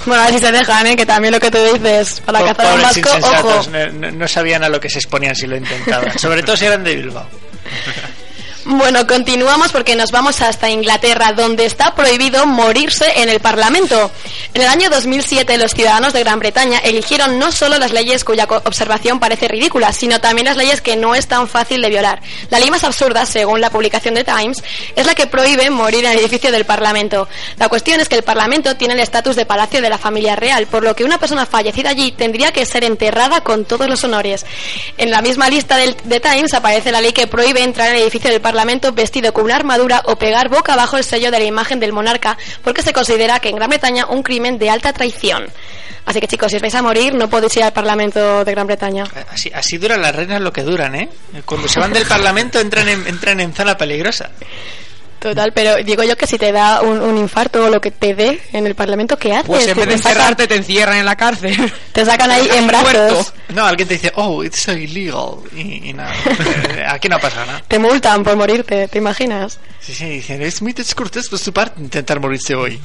[0.07, 0.97] Bueno, a ver si se dejan, ¿eh?
[0.97, 3.63] que también lo que tú dices, para cazar a un vasco, ojo.
[3.93, 6.19] no- no sabían a lo que se exponían si lo intentaban.
[6.19, 7.27] Sobre todo si eran de Bilbao.
[8.73, 14.13] Bueno, continuamos porque nos vamos hasta Inglaterra, donde está prohibido morirse en el Parlamento.
[14.55, 18.45] En el año 2007, los ciudadanos de Gran Bretaña eligieron no solo las leyes cuya
[18.45, 22.23] observación parece ridícula, sino también las leyes que no es tan fácil de violar.
[22.51, 24.63] La ley más absurda, según la publicación de Times,
[24.95, 27.27] es la que prohíbe morir en el edificio del Parlamento.
[27.57, 30.69] La cuestión es que el Parlamento tiene el estatus de palacio de la familia real,
[30.69, 34.47] por lo que una persona fallecida allí tendría que ser enterrada con todos los honores.
[34.97, 38.31] En la misma lista de Times aparece la ley que prohíbe entrar en el edificio
[38.31, 38.60] del Parlamento
[38.93, 42.37] vestido con una armadura o pegar boca abajo el sello de la imagen del monarca,
[42.63, 45.47] porque se considera que en Gran Bretaña un crimen de alta traición.
[46.07, 48.67] Así que chicos, si os vais a morir, no podéis ir al Parlamento de Gran
[48.67, 49.05] Bretaña.
[49.31, 51.09] Así, así duran las reinas lo que duran, ¿eh?
[51.45, 54.31] Cuando se van del Parlamento entran en, entran en zona peligrosa.
[55.21, 58.15] Total, pero digo yo que si te da un, un infarto o lo que te
[58.15, 59.47] dé en el Parlamento, ¿qué haces?
[59.47, 61.55] Pues en Que vez de encerrarte, te encierran en la cárcel.
[61.93, 65.37] Te sacan ahí en brazos, No, alguien te dice, oh, it's illegal.
[65.55, 66.13] Y, y nada,
[66.89, 67.63] aquí no pasa nada.
[67.69, 69.59] te multan por morirte, ¿te imaginas?
[69.81, 72.81] Sí, sí, dicen, es muy descortés por su parte intentar morirse hoy.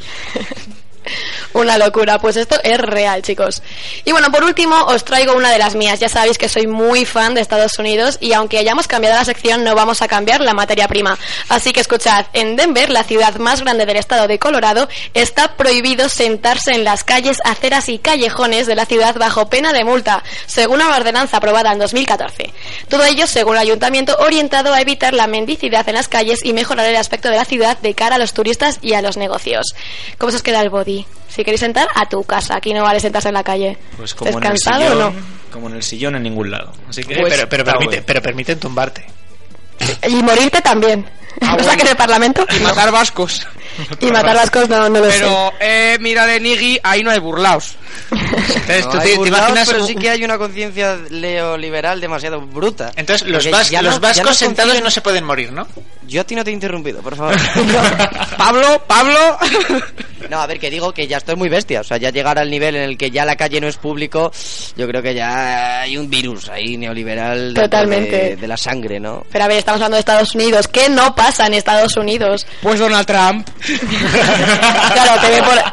[1.53, 3.61] Una locura, pues esto es real, chicos.
[4.03, 5.99] Y bueno, por último, os traigo una de las mías.
[5.99, 9.63] Ya sabéis que soy muy fan de Estados Unidos y aunque hayamos cambiado la sección,
[9.63, 11.17] no vamos a cambiar la materia prima.
[11.49, 16.09] Así que escuchad, en Denver, la ciudad más grande del estado de Colorado, está prohibido
[16.09, 20.75] sentarse en las calles, aceras y callejones de la ciudad bajo pena de multa, según
[20.75, 22.53] una ordenanza aprobada en 2014.
[22.89, 26.85] Todo ello, según el ayuntamiento, orientado a evitar la mendicidad en las calles y mejorar
[26.85, 29.75] el aspecto de la ciudad de cara a los turistas y a los negocios.
[30.17, 30.94] ¿Cómo se os queda el body?
[31.27, 32.55] Si queréis sentar, a tu casa.
[32.55, 33.77] Aquí no vale sentarse en la calle.
[33.97, 35.35] Pues como en, el ¿Descansado o sillón, no?
[35.51, 36.71] como en el sillón en ningún lado.
[36.89, 39.05] Así que Eh, pero, pero, permite, pero permiten tumbarte.
[40.07, 41.05] Y morirte también.
[41.41, 41.77] Ah, o sea bueno.
[41.77, 42.45] que en el Parlamento.
[42.55, 43.47] Y matar vascos.
[43.99, 47.75] Y matar vascos no, no lo Pero, eh, mira de Nigui, ahí no hay burlaos.
[48.37, 49.67] Entonces, No tú hay te, te burlaos, imaginas...
[49.69, 52.91] pero un- sí que hay una conciencia neoliberal demasiado bruta.
[52.95, 55.67] Entonces, los, vas- ya los no- ya vascos no sentados no se pueden morir, ¿no?
[56.07, 57.35] Yo a ti no te he interrumpido, por favor.
[58.37, 59.37] Pablo, Pablo.
[60.29, 61.81] No, a ver, que digo que ya esto es muy bestia.
[61.81, 64.31] O sea, ya llegar al nivel en el que ya la calle no es público,
[64.75, 68.15] yo creo que ya hay un virus ahí neoliberal Totalmente.
[68.17, 69.25] De, de la sangre, ¿no?
[69.31, 70.67] Pero a ver, estamos hablando de Estados Unidos.
[70.67, 72.45] ¿Qué no pasa en Estados Unidos?
[72.61, 73.47] Pues Donald Trump.
[74.93, 75.63] claro, te ve por,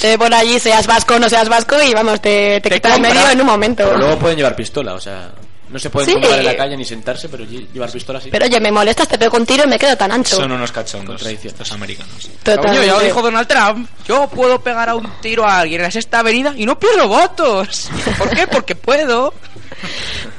[0.00, 2.88] te por allí, seas vasco o no seas vasco, y vamos, te, te, Te quita
[2.88, 3.14] el compra.
[3.14, 3.84] medio en un momento.
[3.84, 5.30] Pero luego pueden llevar pistola, o sea,
[5.68, 6.28] no se pueden Sí.
[6.28, 8.28] en la calle ni sentarse, pero lle- llevar pistola sí.
[8.30, 10.36] Pero oye, me molestas, te pego un tiro y me quedo tan ancho.
[10.36, 12.28] Son unos cachondos estos americanos.
[12.44, 12.86] Coño, Totalmente.
[12.86, 13.88] ya lo dijo Donald Trump.
[14.06, 17.08] Yo puedo pegar a un tiro a alguien en la sexta avenida y no pierdo
[17.08, 17.88] votos.
[18.18, 18.46] ¿Por qué?
[18.46, 19.34] Porque puedo.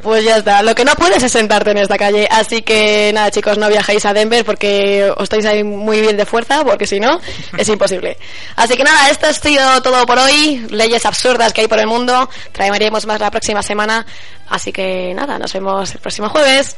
[0.01, 2.27] Pues ya está, lo que no puedes es sentarte en esta calle.
[2.29, 6.25] Así que nada, chicos, no viajéis a Denver porque os estáis ahí muy bien de
[6.25, 7.19] fuerza, porque si no,
[7.57, 8.17] es imposible.
[8.55, 10.65] Así que nada, esto ha sido todo por hoy.
[10.69, 12.29] Leyes absurdas que hay por el mundo.
[12.51, 14.05] Traeremos más la próxima semana.
[14.47, 16.75] Así que nada, nos vemos el próximo jueves.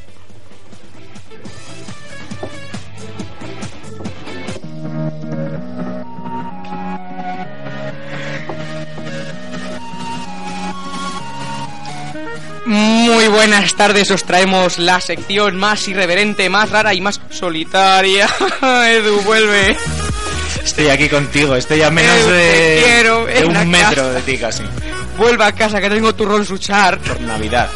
[13.07, 18.27] Muy buenas tardes, os traemos la sección más irreverente, más rara y más solitaria.
[18.61, 19.77] Edu, vuelve.
[20.61, 24.11] Estoy aquí contigo, estoy a menos de, quiero, de un metro casa.
[24.11, 24.63] de ti casi.
[25.17, 26.99] Vuelve a casa que tengo turrón suchar.
[26.99, 27.69] Por Navidad.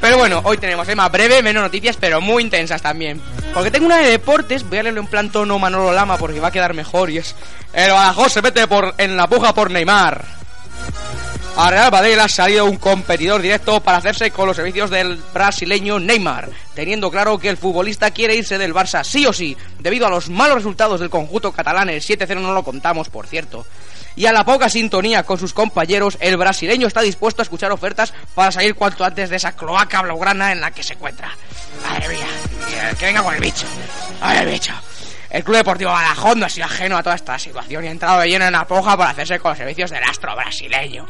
[0.00, 3.22] Pero bueno, hoy tenemos tema breve, menos noticias, pero muy intensas también.
[3.54, 6.48] Porque tengo una de deportes, voy a leerlo en plan tono Manolo Lama porque va
[6.48, 7.36] a quedar mejor y es...
[7.72, 10.37] El Badajoz se mete por, en la puja por Neymar.
[11.60, 15.98] A Real Madrid ha salido un competidor directo para hacerse con los servicios del brasileño
[15.98, 20.10] Neymar, teniendo claro que el futbolista quiere irse del Barça sí o sí, debido a
[20.10, 23.66] los malos resultados del conjunto catalán, el 7-0 no lo contamos, por cierto.
[24.14, 28.14] Y a la poca sintonía con sus compañeros, el brasileño está dispuesto a escuchar ofertas
[28.36, 31.36] para salir cuanto antes de esa cloaca blaugrana en la que se encuentra.
[31.82, 32.26] Madre mía,
[32.96, 33.66] que venga con el bicho.
[34.20, 34.72] Ay, el bicho.
[35.30, 38.20] El Club Deportivo Badajoz no ha sido ajeno a toda esta situación y ha entrado
[38.20, 41.06] de lleno en la puja para hacerse con los servicios del astro brasileño.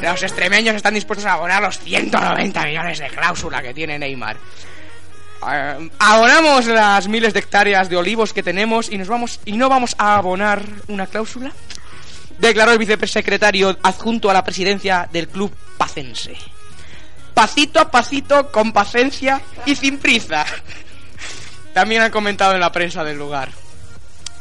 [0.00, 4.36] Los extremeños están dispuestos a abonar los 190 millones de cláusula que tiene Neymar.
[5.50, 9.68] Eh, abonamos las miles de hectáreas de olivos que tenemos y nos vamos y no
[9.68, 11.52] vamos a abonar una cláusula.
[12.38, 16.36] Declaró el vicepresecretario adjunto a la presidencia del club pacense.
[17.34, 20.46] Pasito a pasito, con paciencia y sin prisa.
[21.74, 23.50] También han comentado en la prensa del lugar.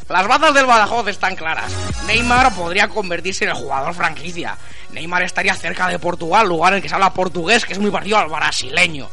[0.08, 1.72] Las bazas del Badajoz están claras.
[2.06, 4.56] Neymar podría convertirse en el jugador franquicia.
[4.92, 7.90] Neymar estaría cerca de Portugal, lugar en el que se habla portugués, que es muy
[7.90, 9.10] parecido al brasileño.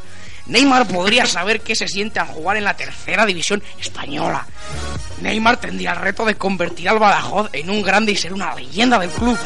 [0.47, 4.47] Neymar podría saber qué se siente al jugar en la tercera división española.
[5.23, 8.99] Neymar tendría el reto de convertir al Badajoz en un grande y ser una leyenda
[8.99, 9.39] del club.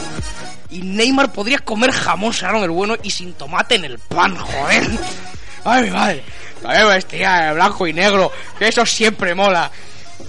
[0.71, 4.83] Y Neymar podría comer jamón serrano del bueno y sin tomate en el pan, joder.
[5.65, 6.25] Ay, mi madre.
[6.65, 9.71] También vestiría de blanco y negro, que eso siempre mola.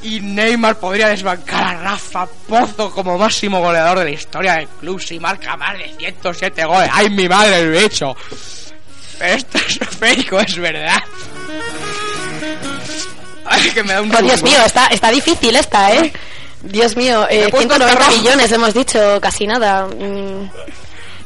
[0.03, 4.99] Y Neymar podría desbancar a Rafa Pozo como máximo goleador de la historia del club
[5.01, 6.89] si marca más de 107 goles.
[6.91, 8.13] ¡Ay, mi madre, el bicho!
[9.21, 11.01] Esto es fake, ¿o es verdad?
[13.45, 16.11] Ay, que me da un Oh, Dios mío, está, está difícil esta, ¿eh?
[16.63, 18.17] Dios mío, eh, he puesto 190 el perro.
[18.17, 19.85] millones hemos dicho, casi nada.
[19.87, 20.49] Mm,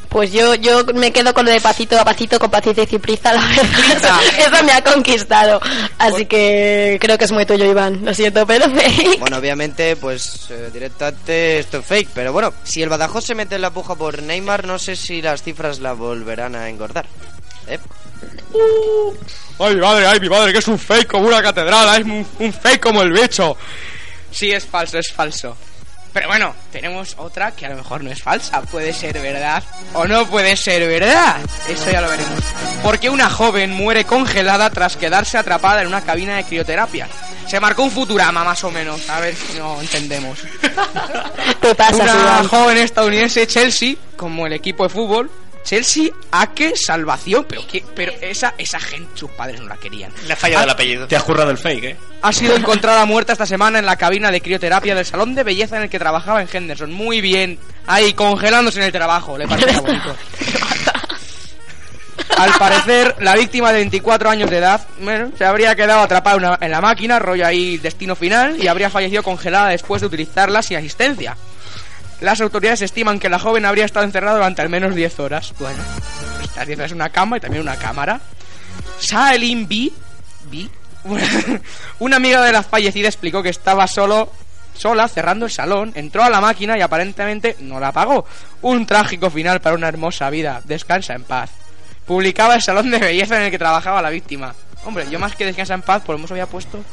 [0.10, 3.00] Pues yo, yo me quedo con lo de pasito a pasito, con paciencia y sin
[3.00, 4.20] prisa, la verdad.
[4.40, 5.62] Eso me ha conquistado.
[6.00, 8.04] Así que creo que es muy tuyo, Iván.
[8.04, 9.20] Lo siento, pero fake.
[9.20, 12.10] Bueno, obviamente, pues eh, directamente esto es fake.
[12.16, 15.22] Pero bueno, si el Badajoz se mete en la puja por Neymar, no sé si
[15.22, 17.06] las cifras la volverán a engordar.
[17.68, 17.78] ¿Eh?
[19.60, 22.26] Ay, mi madre, ay, mi madre, que es un fake como una catedral, es un,
[22.40, 23.56] un fake como el bicho.
[24.32, 25.56] Sí, es falso, es falso.
[26.14, 28.62] Pero bueno, tenemos otra que a lo mejor no es falsa.
[28.62, 31.38] Puede ser verdad o no puede ser verdad.
[31.68, 32.44] Eso ya lo veremos.
[32.84, 37.08] Porque una joven muere congelada tras quedarse atrapada en una cabina de crioterapia.
[37.48, 39.10] Se marcó un Futurama, más o menos.
[39.10, 40.40] A ver si no entendemos.
[41.62, 45.32] Te pasas, Una joven estadounidense, Chelsea, como el equipo de fútbol.
[45.64, 47.46] Chelsea, ¿a qué salvación?
[47.48, 50.12] Pero, qué, pero esa, esa gente, sus padres no la querían.
[50.26, 51.08] Le ha fallado el apellido.
[51.08, 51.96] Te has currado el fake, ¿eh?
[52.22, 55.78] Ha sido encontrada muerta esta semana en la cabina de crioterapia del salón de belleza
[55.78, 56.92] en el que trabajaba en Henderson.
[56.92, 57.60] Muy bien.
[57.88, 59.38] Ahí, congelándose en el trabajo.
[59.38, 60.16] Le parecía bonito.
[62.38, 66.46] Al parecer, la víctima de 24 años de edad, bueno, se habría quedado atrapada en
[66.46, 70.62] una- en la máquina, rollo ahí destino final, y habría fallecido congelada después de utilizarla
[70.62, 71.36] sin asistencia.
[72.22, 75.54] Las autoridades estiman que la joven habría estado encerrada durante al menos 10 horas.
[75.58, 75.82] Bueno,
[76.44, 78.20] estas 10 horas es una cama y también una cámara.
[79.00, 79.92] Saelin B,
[80.52, 80.70] B,
[82.00, 84.32] una amiga de la fallecida explicó que estaba solo
[84.74, 88.26] sola cerrando el salón, entró a la máquina y aparentemente no la apagó.
[88.62, 90.62] Un trágico final para una hermosa vida.
[90.66, 91.52] Descansa en paz.
[92.06, 94.54] Publicaba el salón de belleza en el que trabajaba la víctima.
[94.86, 96.84] Hombre, yo más que descansa en paz, por lo menos había puesto.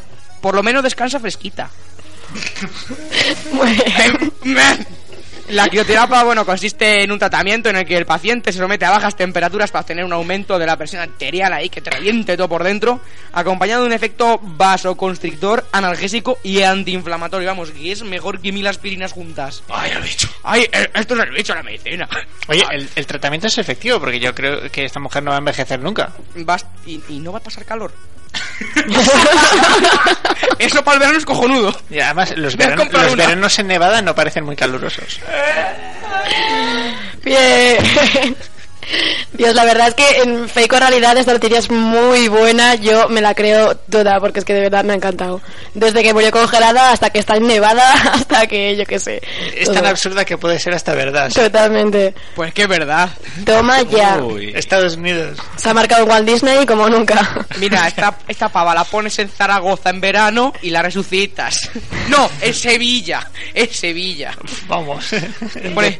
[0.40, 1.70] Por lo menos descansa fresquita.
[5.50, 8.90] La crioterapia, bueno, consiste en un tratamiento en el que el paciente se somete a
[8.90, 12.48] bajas temperaturas para obtener un aumento de la presión arterial ahí que te reviente todo
[12.48, 13.00] por dentro,
[13.32, 17.46] acompañado de un efecto vasoconstrictor, analgésico y antiinflamatorio.
[17.48, 19.62] Vamos, que es mejor que mil aspirinas juntas.
[19.68, 20.28] Ay, el bicho.
[20.42, 22.08] Ay, el- esto es el bicho de la medicina.
[22.48, 25.38] Oye, el, el tratamiento es efectivo porque yo creo que esta mujer no va a
[25.38, 26.12] envejecer nunca.
[26.36, 27.92] Vas- y, y no va a pasar calor.
[30.58, 31.74] Eso para el verano es cojonudo.
[31.90, 35.20] Y además, los, veran- veranos en Nevada no parecen muy calurosos.
[37.24, 37.78] Bien.
[39.32, 42.74] Dios, la verdad es que en Fake o Realidad esta noticia es muy buena.
[42.76, 45.40] Yo me la creo toda porque es que de verdad me ha encantado.
[45.74, 49.22] Desde que murió congelada hasta que está en nevada, hasta que yo qué sé.
[49.54, 51.30] Es tan absurda que puede ser hasta verdad.
[51.32, 52.14] Totalmente.
[52.34, 53.10] Pues que verdad.
[53.44, 54.18] Toma ya.
[54.18, 54.52] Uy.
[54.54, 55.38] Estados Unidos.
[55.56, 57.46] Se ha marcado en Walt Disney como nunca.
[57.58, 61.70] Mira, esta, esta pava la pones en Zaragoza en verano y la resucitas.
[62.08, 63.28] No, es Sevilla.
[63.52, 64.32] Es Sevilla.
[64.68, 65.10] Vamos.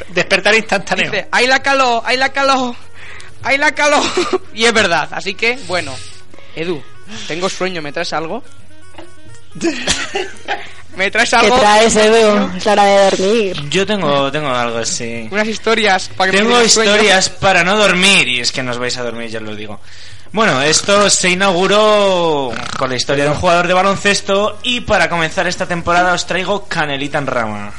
[0.08, 1.10] Despertar instantáneo.
[1.10, 2.75] Dice, ahí la caló, ahí la caló,
[3.46, 4.00] ahí la caló.
[4.54, 5.94] Y es verdad, así que, bueno.
[6.54, 6.82] Edu,
[7.28, 8.42] tengo sueño, ¿me traes algo?
[10.96, 11.58] ¿Me traes ¿Qué algo?
[11.58, 12.50] traes, Edu?
[12.56, 13.68] Es la hora de dormir.
[13.68, 15.28] Yo tengo, tengo algo así.
[15.30, 16.90] Unas historias para que me Tengo sueño.
[16.94, 19.78] historias para no dormir y es que nos vais a dormir, ya os lo digo.
[20.32, 25.46] Bueno, esto se inauguró con la historia de un jugador de baloncesto y para comenzar
[25.46, 27.72] esta temporada os traigo Canelita en rama.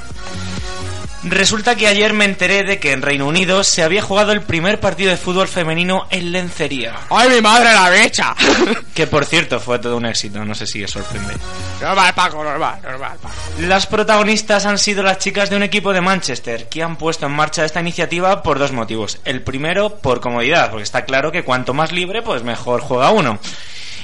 [1.24, 4.80] Resulta que ayer me enteré de que en Reino Unido se había jugado el primer
[4.80, 6.94] partido de fútbol femenino en lencería.
[7.10, 8.36] ¡Ay, mi madre la brecha!
[8.94, 11.36] Que por cierto fue todo un éxito, no sé si os sorprende.
[11.80, 13.36] normal, Paco, normal, normal, Paco.
[13.60, 17.34] Las protagonistas han sido las chicas de un equipo de Manchester que han puesto en
[17.34, 19.20] marcha esta iniciativa por dos motivos.
[19.24, 23.40] El primero, por comodidad, porque está claro que cuanto más libre, pues mejor juega uno.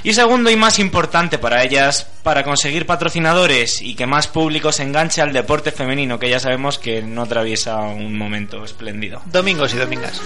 [0.03, 4.83] Y segundo y más importante para ellas, para conseguir patrocinadores y que más público se
[4.83, 9.21] enganche al deporte femenino, que ya sabemos que no atraviesa un momento espléndido.
[9.25, 10.21] Domingos y domingas.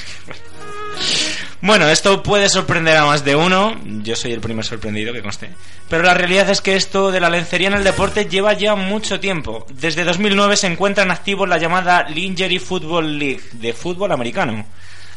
[1.61, 3.76] Bueno, esto puede sorprender a más de uno.
[4.04, 5.50] Yo soy el primer sorprendido, que conste.
[5.88, 9.18] Pero la realidad es que esto de la lencería en el deporte lleva ya mucho
[9.18, 9.66] tiempo.
[9.68, 14.66] Desde 2009 se encuentra en activo la llamada Lingerie Football League de fútbol americano.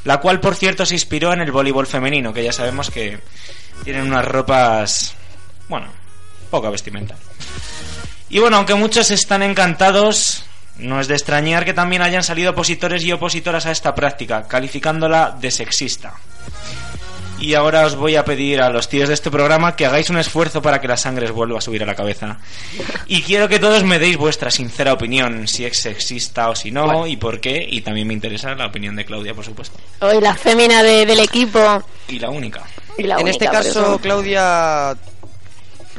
[0.04, 3.20] La cual, por cierto, se inspiró en el voleibol femenino, que ya sabemos que
[3.84, 5.16] tienen unas ropas.
[5.70, 5.88] Bueno,
[6.50, 7.16] poca vestimenta.
[8.30, 10.44] Y bueno, aunque muchos están encantados,
[10.78, 15.38] no es de extrañar que también hayan salido opositores y opositoras a esta práctica, calificándola
[15.40, 16.14] de sexista.
[17.42, 20.18] Y ahora os voy a pedir a los tíos de este programa que hagáis un
[20.20, 22.38] esfuerzo para que la sangre os vuelva a subir a la cabeza.
[23.08, 27.08] Y quiero que todos me deis vuestra sincera opinión, si es sexista o si no,
[27.08, 27.66] y por qué.
[27.68, 29.78] Y también me interesa la opinión de Claudia, por supuesto.
[30.02, 31.84] Hoy la fémina de- del equipo.
[32.08, 32.62] Y la única.
[32.98, 34.00] Y la en única, este caso.
[34.00, 34.96] Claudia,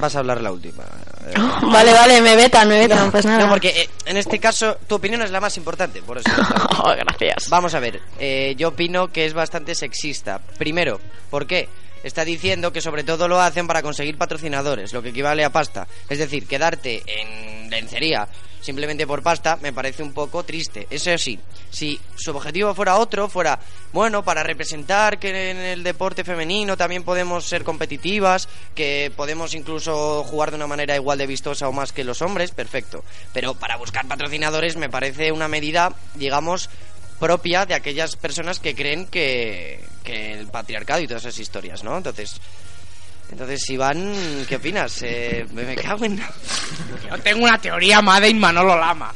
[0.03, 0.85] vas a hablar la última.
[1.25, 3.45] Eh, Vale, vale, me vetan, me vetan, pues nada.
[3.45, 6.29] No, porque eh, en este caso tu opinión es la más importante, por eso.
[6.85, 7.49] Oh, gracias.
[7.49, 10.41] Vamos a ver, eh, yo opino que es bastante sexista.
[10.59, 11.01] Primero,
[11.31, 11.69] ¿por qué?
[12.03, 15.87] Está diciendo que sobre todo lo hacen para conseguir patrocinadores, lo que equivale a pasta.
[16.09, 18.27] Es decir, quedarte en lencería
[18.63, 20.87] simplemente por pasta me parece un poco triste.
[20.89, 21.39] Eso sí,
[21.71, 23.59] si su objetivo fuera otro, fuera,
[23.93, 30.25] bueno, para representar que en el deporte femenino también podemos ser competitivas, que podemos incluso
[30.25, 33.05] jugar de una manera igual de vistosa o más que los hombres, perfecto.
[33.35, 36.71] Pero para buscar patrocinadores me parece una medida, digamos,
[37.19, 41.97] propia de aquellas personas que creen que, que el patriarcado y todas esas historias, ¿no?
[41.97, 42.41] Entonces,
[43.33, 45.03] entonces Iván, ¿qué opinas?
[45.03, 46.19] Eh, me, me cago en...
[47.09, 49.13] Yo tengo una teoría Made in Manolo Lama.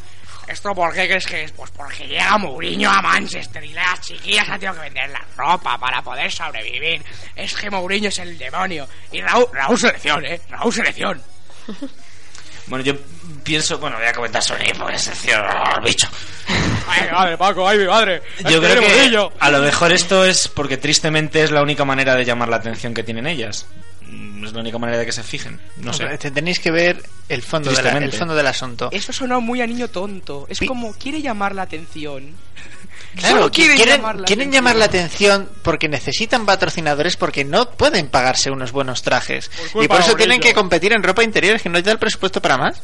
[0.49, 1.53] ¿Esto por qué crees que es?
[1.53, 5.77] Pues porque llega Mourinho a Manchester y las chiquillas han tenido que vender la ropa
[5.77, 7.03] para poder sobrevivir.
[7.35, 8.89] Es que Mourinho es el demonio.
[9.13, 10.41] Y Raúl, Raúl selección, ¿eh?
[10.49, 11.23] Raúl selección.
[12.69, 12.95] Bueno, yo
[13.45, 16.09] pienso, bueno, voy a comentar sobre porque es el bicho.
[16.89, 18.23] Ay, mi madre, Paco, ay, mi madre.
[18.51, 19.33] Yo creo que Mourinho.
[19.39, 22.93] a lo mejor esto es porque tristemente es la única manera de llamar la atención
[22.93, 23.67] que tienen ellas.
[24.45, 25.61] Es la única manera de que se fijen.
[25.77, 26.05] No sé.
[26.19, 28.89] Te- Tenéis que ver el fondo, de la- el fondo del asunto.
[28.93, 30.47] Eso suena muy a niño tonto.
[30.49, 32.35] Es Pi- como quiere llamar la atención.
[33.17, 34.53] Claro, Solo quieren, quieren, llamar la quieren atención.
[34.65, 39.51] llamar la atención porque necesitan patrocinadores porque no pueden pagarse unos buenos trajes.
[39.73, 41.93] Por Y por eso tienen que competir en ropa interior, es que no te da
[41.93, 42.83] el presupuesto para más.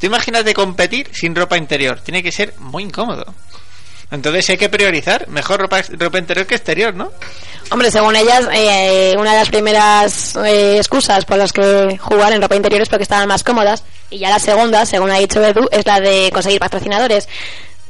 [0.00, 3.32] Tú imagínate competir sin ropa interior, tiene que ser muy incómodo.
[4.12, 7.10] Entonces hay que priorizar, mejor ropa, ropa interior que exterior, ¿no?
[7.70, 12.42] Hombre, según ellas, eh, una de las primeras eh, excusas por las que jugar en
[12.42, 13.82] ropa interior es porque estaban más cómodas.
[14.10, 17.26] Y ya la segunda, según ha dicho Edu, es la de conseguir patrocinadores.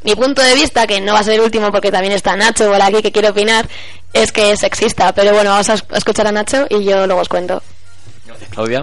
[0.04, 2.70] Mi punto de vista, que no va a ser el último porque también está Nacho
[2.70, 3.68] por aquí que quiere opinar,
[4.12, 5.12] es que es sexista.
[5.12, 7.60] Pero bueno, vamos a es- a escuchar a Nacho y yo luego os cuento.
[8.50, 8.82] Claudia.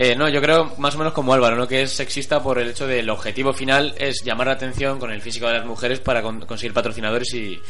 [0.00, 1.66] Eh, no, yo creo más o menos como Álvaro, ¿no?
[1.66, 5.20] que es sexista por el hecho del objetivo final es llamar la atención con el
[5.20, 7.60] físico de las mujeres para con- conseguir patrocinadores y,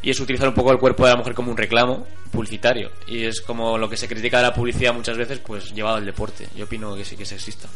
[0.00, 2.92] y es utilizar un poco el cuerpo de la mujer como un reclamo publicitario.
[3.08, 6.06] Y es como lo que se critica de la publicidad muchas veces, pues llevado al
[6.06, 6.46] deporte.
[6.54, 7.66] Yo opino que sí que es sexista.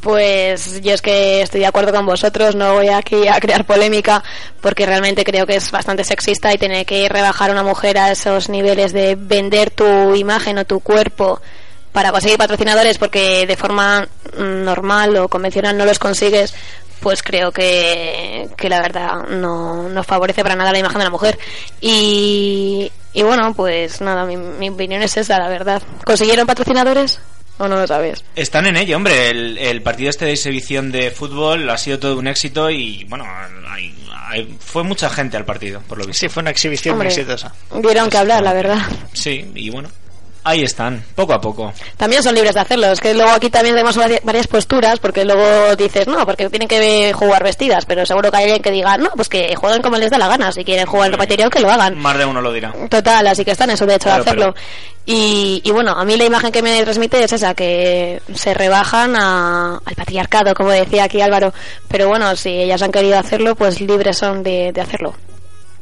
[0.00, 4.22] Pues yo es que estoy de acuerdo con vosotros, no voy aquí a crear polémica
[4.60, 8.10] porque realmente creo que es bastante sexista y tener que rebajar a una mujer a
[8.10, 11.40] esos niveles de vender tu imagen o tu cuerpo
[11.92, 14.06] para conseguir patrocinadores porque de forma
[14.38, 16.54] mm, normal o convencional no los consigues,
[17.00, 21.10] pues creo que, que la verdad no, no favorece para nada la imagen de la
[21.10, 21.38] mujer.
[21.80, 25.82] Y, y bueno, pues nada, mi, mi opinión es esa, la verdad.
[26.04, 27.18] ¿Consiguieron patrocinadores
[27.58, 28.24] o no lo sabes?
[28.36, 29.30] Están en ello, hombre.
[29.30, 33.26] El, el partido este de exhibición de fútbol ha sido todo un éxito y, bueno,
[33.68, 33.94] hay-
[34.30, 36.20] hay- fue mucha gente al partido, por lo visto.
[36.20, 37.08] Sí, fue una exhibición Hombre.
[37.08, 37.52] muy exitosa.
[37.82, 38.78] Dieron que hablar, la verdad.
[39.12, 39.90] Sí, y bueno,
[40.44, 41.72] ahí están, poco a poco.
[41.96, 42.88] También son libres de hacerlo.
[42.92, 46.68] Es que luego aquí también tenemos vari- varias posturas, porque luego dices, no, porque tienen
[46.68, 49.96] que jugar vestidas, pero seguro que hay alguien que diga, no, pues que jueguen como
[49.98, 50.50] les da la gana.
[50.52, 51.96] Si quieren jugar en interior, que lo hagan.
[51.98, 52.72] Más de uno lo dirá.
[52.88, 54.54] Total, así que están en su derecho Claro, de hacerlo.
[55.04, 59.16] Y, y bueno, a mí la imagen que me transmite es esa, que se rebajan
[59.16, 61.52] a- al patriarcado, como decía aquí Álvaro.
[61.88, 65.14] Pero bueno, si ellas han querido hacerlo, pues libres son de, de hacerlo.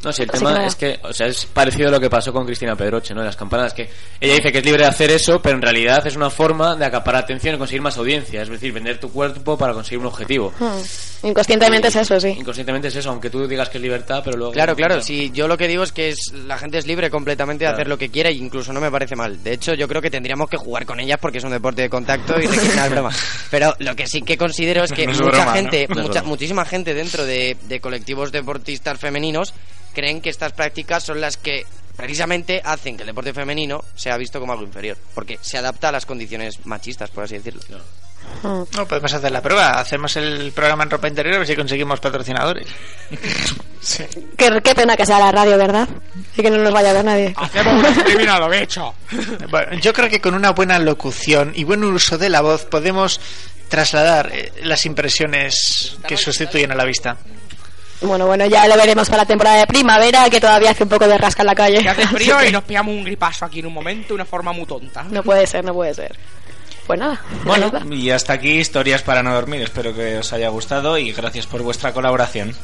[0.02, 2.08] No, sí, el Así tema que es que, o sea, es parecido a lo que
[2.08, 3.20] pasó con Cristina Pedroche, ¿no?
[3.20, 3.88] En las campanadas, que
[4.20, 6.84] ella dice que es libre de hacer eso, pero en realidad es una forma de
[6.86, 10.52] acaparar atención y conseguir más audiencia, es decir, vender tu cuerpo para conseguir un objetivo.
[10.58, 11.26] Hmm.
[11.28, 12.28] Inconscientemente es eso, sí.
[12.28, 14.52] Inconscientemente es eso, aunque tú digas que es libertad, pero luego...
[14.52, 17.64] Claro, claro, si yo lo que digo es que es, la gente es libre completamente
[17.64, 17.76] de Claro.
[17.76, 19.42] hacer lo que quiera e incluso no me parece mal.
[19.42, 21.90] De hecho, yo creo que tendríamos que jugar con ellas porque es un deporte de
[21.90, 23.10] contacto y requiere broma.
[23.50, 26.22] Pero lo que sí que considero es que No es mucha broma, gente, No mucha,
[26.22, 29.52] muchísima gente dentro de, de colectivos deportistas femeninos
[29.92, 31.66] creen que estas prácticas son las que
[31.96, 35.92] precisamente hacen que el deporte femenino sea visto como algo inferior, porque se adapta a
[35.92, 37.60] las condiciones machistas, por así decirlo.
[38.42, 39.72] No, podemos hacer la prueba.
[39.72, 42.66] Hacemos el programa en ropa interior a ver si conseguimos patrocinadores.
[43.80, 44.04] sí.
[44.36, 45.88] Qué, qué pena que sea la radio, ¿verdad?
[46.36, 47.34] Y que no nos vaya a ver nadie.
[47.36, 47.84] Hacemos
[48.14, 48.50] un a lo.
[49.50, 53.20] Bueno, yo creo que con una buena locución y buen uso de la voz podemos
[53.68, 57.16] trasladar eh, las impresiones que sustituyen a la vista.
[58.02, 61.06] Bueno, bueno, ya lo veremos para la temporada de primavera, que todavía hace un poco
[61.06, 61.82] de rasca en la calle.
[61.82, 64.52] Que hace frío y nos pillamos un gripazo aquí en un momento de una forma
[64.52, 65.04] muy tonta.
[65.10, 66.16] No puede ser, no puede ser.
[66.86, 67.20] Pues nada.
[67.44, 69.62] Bueno, y hasta aquí historias para no dormir.
[69.62, 72.54] Espero que os haya gustado y gracias por vuestra colaboración.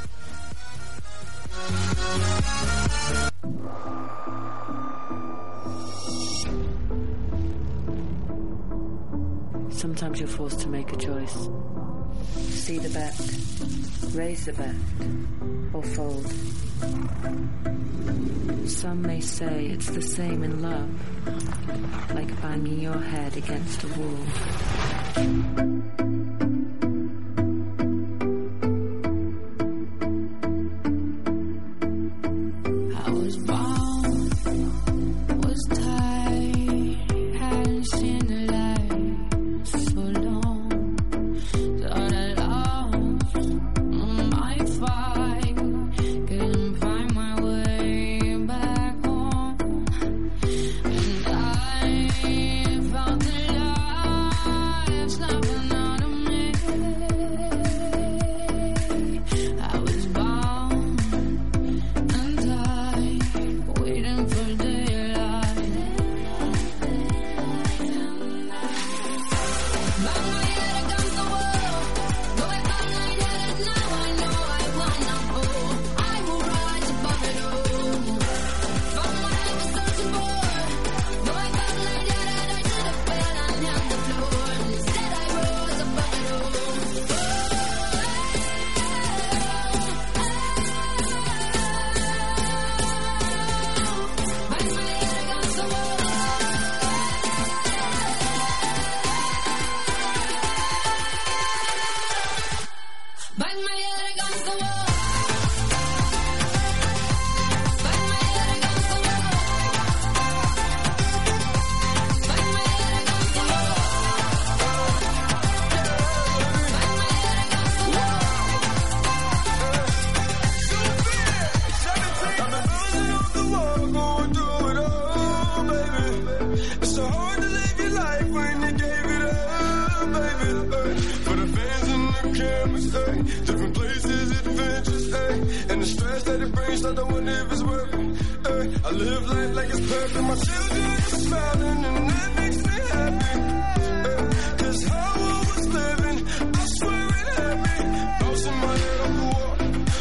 [9.70, 11.48] Sometimes you're forced to make a choice.
[12.34, 13.14] See the bet,
[14.14, 14.74] raise the bet,
[15.72, 16.26] or fold.
[18.68, 20.90] Some may say it's the same in love,
[22.14, 24.26] like banging your head against a wall.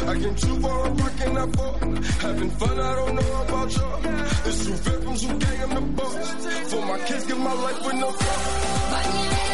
[0.02, 1.78] I came too far, I'm rocking that ball.
[2.20, 4.00] Having fun, I don't know about y'all.
[4.46, 6.70] It's two victims who gang, I'm the boss.
[6.70, 9.45] For my kids, give my life with no thought.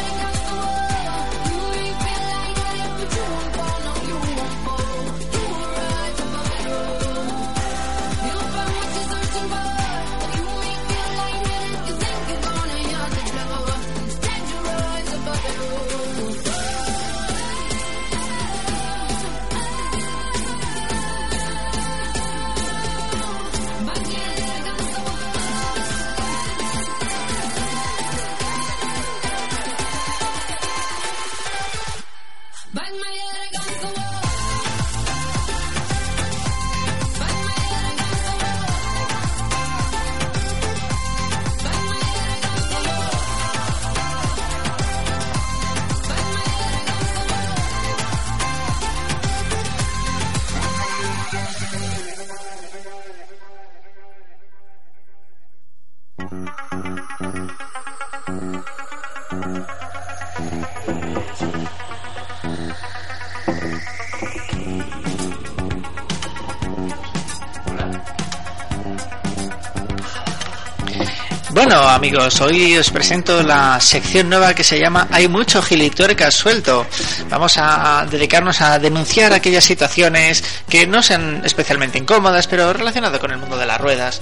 [71.65, 76.85] Bueno, amigos, hoy os presento la sección nueva que se llama Hay mucho gilituerca suelto.
[77.29, 83.31] Vamos a dedicarnos a denunciar aquellas situaciones que no sean especialmente incómodas, pero relacionadas con
[83.31, 84.19] el mundo de las ruedas.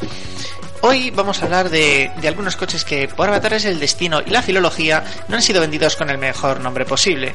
[0.82, 4.44] Hoy vamos a hablar de, de algunos coches que por avatares del destino y la
[4.44, 7.34] filología no han sido vendidos con el mejor nombre posible.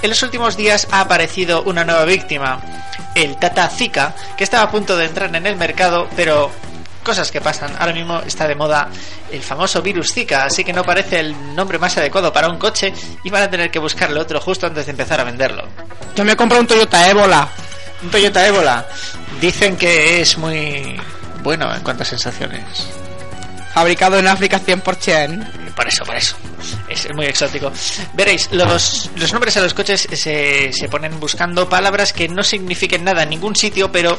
[0.00, 2.60] En los últimos días ha aparecido una nueva víctima,
[3.16, 6.52] el Tata Zika, que estaba a punto de entrar en el mercado, pero
[7.04, 7.76] cosas que pasan.
[7.78, 8.88] Ahora mismo está de moda
[9.30, 12.92] el famoso virus Zika, así que no parece el nombre más adecuado para un coche
[13.22, 15.62] y van a tener que buscarle otro justo antes de empezar a venderlo.
[16.16, 17.48] Yo me compré un Toyota Ébola.
[18.02, 18.86] Un Toyota Ébola.
[19.40, 20.96] Dicen que es muy
[21.42, 22.64] bueno en cuanto a sensaciones.
[23.72, 25.74] Fabricado en África 100%.
[25.74, 26.36] Por eso, por eso.
[26.88, 27.72] Es muy exótico.
[28.12, 33.02] Veréis, los, los nombres a los coches se, se ponen buscando palabras que no signifiquen
[33.02, 34.18] nada en ningún sitio, pero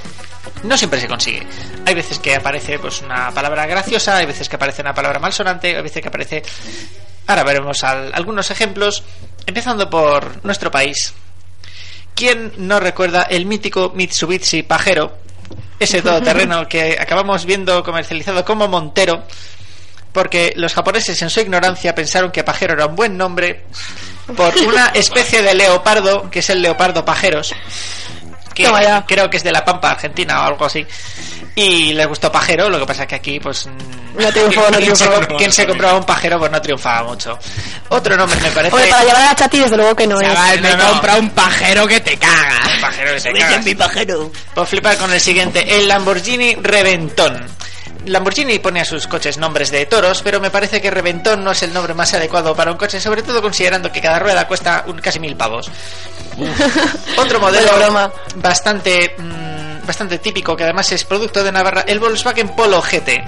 [0.63, 1.45] no siempre se consigue.
[1.85, 5.75] Hay veces que aparece pues una palabra graciosa, hay veces que aparece una palabra malsonante,
[5.75, 6.43] hay veces que aparece...
[7.27, 9.03] Ahora veremos al- algunos ejemplos,
[9.45, 11.13] empezando por nuestro país.
[12.13, 15.17] ¿Quién no recuerda el mítico Mitsubishi Pajero?
[15.79, 19.23] Ese todoterreno que acabamos viendo comercializado como Montero,
[20.13, 23.65] porque los japoneses en su ignorancia pensaron que Pajero era un buen nombre
[24.37, 27.53] por una especie de leopardo, que es el leopardo pajeros,
[28.55, 30.85] que creo que es de la Pampa, Argentina o algo así.
[31.57, 33.67] Y les gustó Pajero, lo que pasa que aquí, pues.
[33.67, 35.27] No triunfó, no quien, se, triunfó.
[35.27, 37.37] com- quien se compraba un pajero, pues no triunfaba mucho.
[37.89, 38.75] Otro nombre me parece.
[38.75, 40.27] Hombre, para llevar a la chati, desde luego que no es.
[40.27, 40.89] Chaval, me No, no.
[40.91, 42.59] comprado un pajero que te caga.
[42.81, 43.55] pajero que te cagas.
[44.53, 47.45] Puedo flipar con el siguiente, el Lamborghini Reventón.
[48.05, 51.63] Lamborghini pone a sus coches nombres de toros, pero me parece que Reventón no es
[51.63, 54.99] el nombre más adecuado para un coche, sobre todo considerando que cada rueda cuesta un,
[54.99, 55.69] casi mil pavos.
[57.17, 57.71] Otro modelo
[58.35, 59.54] bastante mm,
[59.85, 63.09] bastante típico, que además es producto de Navarra, el Volkswagen Polo GT.
[63.09, 63.23] Eh,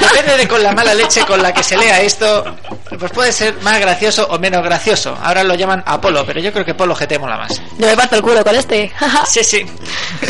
[0.00, 2.56] depende de con la mala leche con la que se lea esto,
[2.98, 5.16] pues puede ser más gracioso o menos gracioso.
[5.22, 7.60] Ahora lo llaman Apolo, pero yo creo que Polo GT mola más.
[7.78, 8.92] Yo me parto el culo con este.
[9.26, 9.66] Sí, sí.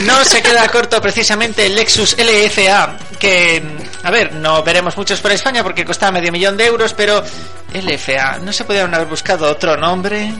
[0.05, 3.63] No se queda corto precisamente el Lexus LFA, que,
[4.03, 7.23] a ver, no veremos muchos por España porque costaba medio millón de euros, pero
[7.73, 10.33] LFA, ¿no se podían haber buscado otro nombre?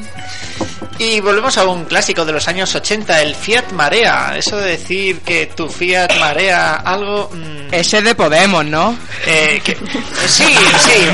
[0.99, 4.37] Y volvemos a un clásico de los años 80, el Fiat Marea.
[4.37, 7.31] Eso de decir que tu Fiat Marea algo...
[7.33, 8.99] mm, Ese de Podemos, ¿no?
[9.27, 9.77] eh, que-
[10.27, 10.45] sí,
[10.79, 11.07] sí.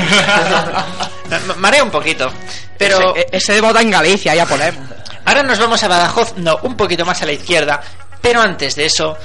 [1.29, 2.31] Ma- Marea un poquito.
[2.79, 3.15] Pero...
[3.15, 4.83] Ese, ese de vota en Galicia, ya Podemos.
[5.25, 7.79] Ahora nos vamos a Badajoz, no, un poquito más a la izquierda,
[8.21, 9.17] pero antes de eso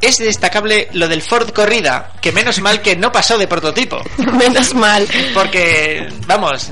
[0.00, 4.74] es destacable lo del Ford Corrida, que menos mal que no pasó de prototipo, Menos
[4.74, 5.06] mal.
[5.34, 6.70] porque vamos,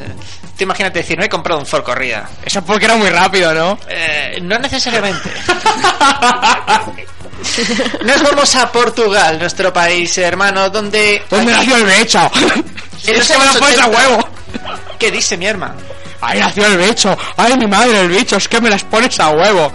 [0.56, 2.28] tú imagínate decir, no he comprado un Ford Corrida.
[2.44, 3.78] Eso es porque era muy rápido, ¿no?
[3.88, 5.30] Eh, no necesariamente.
[8.04, 12.30] Nos vamos a Portugal, nuestro país hermano, donde ¿Dónde nació el los
[13.06, 13.88] es que me lo pones a 80.
[13.88, 14.28] huevo.
[14.98, 15.74] ¿Qué dice mi hermano?
[16.20, 17.16] Ahí nació el bicho.
[17.36, 18.36] Ay, mi madre, el bicho.
[18.36, 19.70] Es que me las pones a huevo.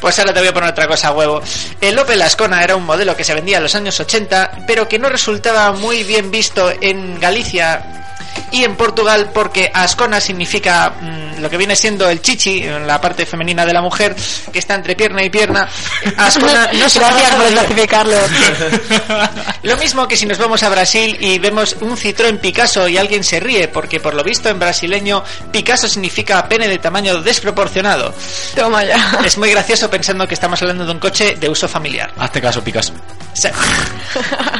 [0.00, 1.40] Pues ahora te voy a poner otra cosa a huevo.
[1.80, 4.98] El Opel Ascona era un modelo que se vendía en los años 80, pero que
[4.98, 8.07] no resultaba muy bien visto en Galicia
[8.52, 13.00] y en Portugal porque Ascona significa mm, lo que viene siendo el chichi, en la
[13.00, 14.14] parte femenina de la mujer,
[14.52, 15.68] que está entre pierna y pierna.
[16.16, 18.16] Ascona no se Gracias por clasificarlo.
[19.62, 23.24] Lo mismo que si nos vamos a Brasil y vemos un Citroën Picasso y alguien
[23.24, 28.14] se ríe, porque por lo visto en brasileño Picasso significa pene de tamaño desproporcionado.
[28.54, 29.18] Toma ya.
[29.24, 32.12] Es muy gracioso pensando que estamos hablando de un coche de uso familiar.
[32.18, 32.92] Hazte caso, Picasso.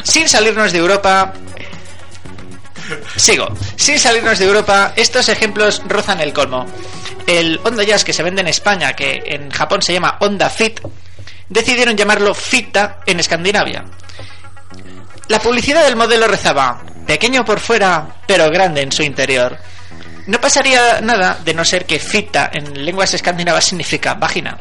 [0.05, 1.33] Sin salirnos de Europa.
[3.17, 3.49] Sigo.
[3.77, 6.67] Sin salirnos de Europa, estos ejemplos rozan el colmo.
[7.27, 10.81] El Honda Jazz que se vende en España, que en Japón se llama Honda Fit,
[11.49, 13.85] decidieron llamarlo Fitta en Escandinavia.
[15.29, 19.59] La publicidad del modelo rezaba, pequeño por fuera, pero grande en su interior.
[20.27, 24.59] No pasaría nada de no ser que Fitta en lenguas escandinavas significa vagina.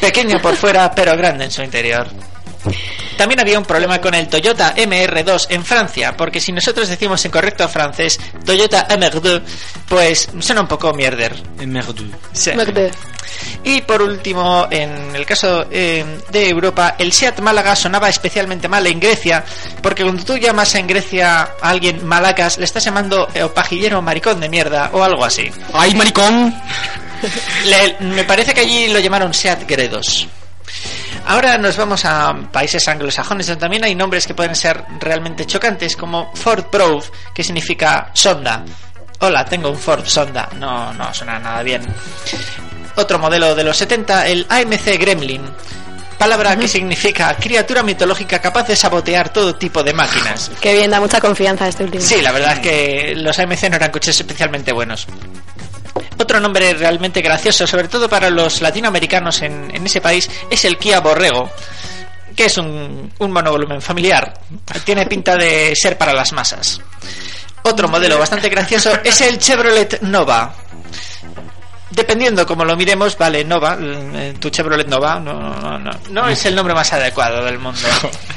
[0.00, 2.08] Pequeño por fuera, pero grande en su interior.
[3.20, 7.30] También había un problema con el Toyota MR2 en Francia, porque si nosotros decimos en
[7.30, 9.42] correcto francés Toyota MR2,
[9.86, 11.36] pues suena un poco mierder.
[12.32, 12.52] Sí.
[12.54, 12.94] Macbeth.
[13.62, 18.86] Y por último, en el caso eh, de Europa, el Seat Málaga sonaba especialmente mal
[18.86, 19.44] en Grecia,
[19.82, 24.40] porque cuando tú llamas en Grecia a alguien malacas, le estás llamando eh, pajillero maricón
[24.40, 25.50] de mierda o algo así.
[25.74, 26.54] ¡Ay, maricón!
[27.66, 30.26] Le- me parece que allí lo llamaron Seat Gredos.
[31.26, 35.96] Ahora nos vamos a países anglosajones donde también hay nombres que pueden ser realmente chocantes,
[35.96, 37.04] como Ford Probe,
[37.34, 38.64] que significa sonda.
[39.20, 40.48] Hola, tengo un Ford Sonda.
[40.58, 41.82] No, no suena nada bien.
[42.96, 45.42] Otro modelo de los 70, el AMC Gremlin.
[46.18, 50.50] palabra que significa criatura mitológica capaz de sabotear todo tipo de máquinas.
[50.60, 52.02] Qué bien, da mucha confianza este último.
[52.02, 55.06] Sí, la verdad es que los AMC no eran coches especialmente buenos.
[56.18, 61.00] Otro nombre realmente gracioso, sobre todo para los latinoamericanos en, ese país, es el Kia
[61.00, 61.50] Borrego,
[62.36, 64.34] que es un, un monovolumen familiar.
[64.84, 66.80] Tiene pinta de ser para las masas.
[67.62, 70.54] Otro modelo bastante gracioso es el Chevrolet Nova.
[71.90, 76.44] Dependiendo como lo miremos, vale, Nova, eh, tu Chevrolet Nova, no, no, no, no es
[76.46, 77.80] el nombre más adecuado del mundo.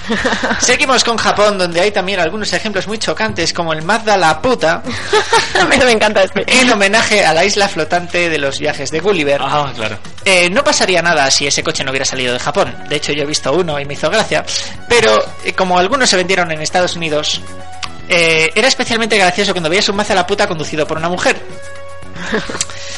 [0.59, 4.81] Seguimos con Japón, donde hay también algunos ejemplos muy chocantes, como el Mazda la puta,
[5.59, 6.43] A mí me encanta este.
[6.47, 9.39] en homenaje a la isla flotante de los viajes de Gulliver.
[9.41, 9.97] Ah, claro.
[10.25, 12.75] Eh, no pasaría nada si ese coche no hubiera salido de Japón.
[12.89, 14.43] De hecho, yo he visto uno y me hizo gracia.
[14.87, 17.41] Pero eh, como algunos se vendieron en Estados Unidos,
[18.09, 21.39] eh, era especialmente gracioso cuando veías un Mazda la puta conducido por una mujer.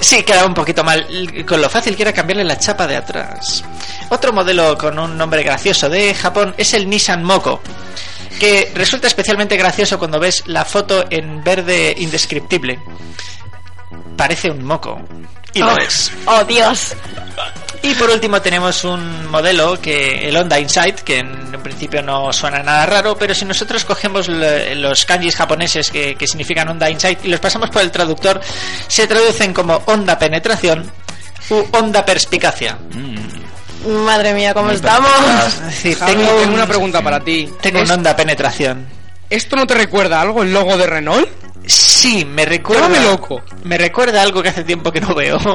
[0.00, 1.06] Sí, quedaba un poquito mal.
[1.46, 3.64] Con lo fácil que era cambiarle la chapa de atrás.
[4.08, 7.60] Otro modelo con un nombre gracioso de Japón es el Nissan Moko.
[8.38, 12.78] Que resulta especialmente gracioso cuando ves la foto en verde indescriptible.
[14.16, 15.00] Parece un moco.
[15.56, 16.12] Y lo oh, es.
[16.26, 16.94] oh, Dios.
[17.82, 22.32] Y por último tenemos un modelo que el Honda Insight, que en, en principio no
[22.32, 26.90] suena nada raro, pero si nosotros cogemos le- los kanjis japoneses que, que significan Honda
[26.90, 28.40] Insight y los pasamos por el traductor,
[28.88, 30.90] se traducen como Honda Penetración
[31.50, 32.76] u Honda Perspicacia.
[33.86, 35.08] Madre mía, ¿cómo estamos?
[35.10, 37.48] Javi, tengo, tengo un- una pregunta para ti.
[37.60, 38.86] tengo un ¿Es- Honda Penetración.
[39.30, 41.28] ¿Esto no te recuerda algo, el logo de Renault?
[41.66, 42.82] Sí, me recuerda.
[42.88, 43.42] Llámame loco.
[43.64, 45.38] Me recuerda algo que hace tiempo que no veo.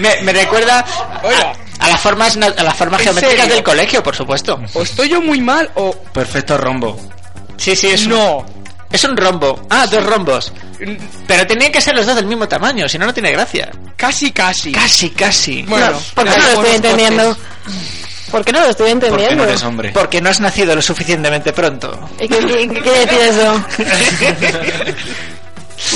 [0.00, 1.52] me, me recuerda a, Oiga.
[1.78, 3.54] a las formas a las formas ¿En geométricas serio?
[3.54, 4.60] del colegio, por supuesto.
[4.74, 6.98] ¿O estoy yo muy mal o Perfecto rombo.
[7.56, 8.46] Sí, sí, es un- no?
[8.90, 9.66] Es un rombo.
[9.70, 10.52] Ah, dos rombos.
[11.26, 13.70] Pero tenían que ser los dos del mismo tamaño, si no, no tiene gracia.
[13.96, 14.72] Casi, casi.
[14.72, 15.62] Casi, casi.
[15.62, 17.24] Bueno, No, ¿Por qué no lo estoy entendiendo?
[17.36, 18.01] coches.
[18.32, 19.44] ¿Por qué no lo estoy Porque entendiendo?
[19.44, 19.90] no eres hombre.
[19.94, 22.08] Porque no has nacido lo suficientemente pronto.
[22.18, 23.64] ¿Y qué, qué- qué quiere decir eso?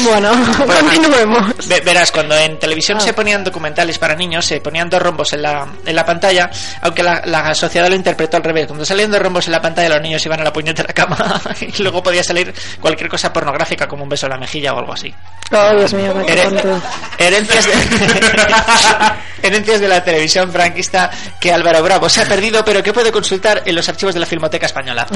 [0.03, 0.31] Bueno,
[0.67, 1.55] continuemos.
[1.69, 3.01] Ve- Verás, cuando en televisión Ah.
[3.01, 6.51] se ponían documentales para niños, se ponían dos rombos en la, en la pantalla,
[6.83, 8.67] aunque la, la sociedad lo interpretó al revés.
[8.67, 11.83] Cuando salían dos rombos en la pantalla, los niños iban a la puñetera cama y
[11.83, 15.13] luego podía salir cualquier cosa pornográfica como un beso en la mejilla o algo así.
[15.53, 16.83] Oh, Dios mío, qué Here- tonto.
[17.19, 17.73] herencias, de,
[19.43, 21.11] herencias de la televisión franquista
[21.41, 24.27] que Álvaro Bravo se ha perdido, pero que puede consultar en los archivos de la
[24.27, 25.07] Filmoteca Española.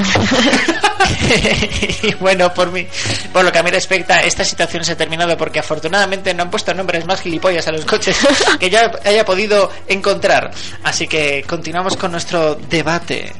[2.03, 2.87] y bueno, por mí,
[3.33, 6.49] por lo que a mí respecta, esta situación se ha terminado porque afortunadamente no han
[6.51, 8.17] puesto nombres más gilipollas a los coches
[8.59, 10.51] que ya haya podido encontrar.
[10.83, 13.33] Así que continuamos con nuestro debate.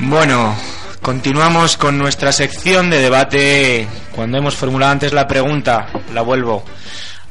[0.00, 0.56] Bueno,
[1.02, 3.86] continuamos con nuestra sección de debate.
[4.14, 6.64] Cuando hemos formulado antes la pregunta, la vuelvo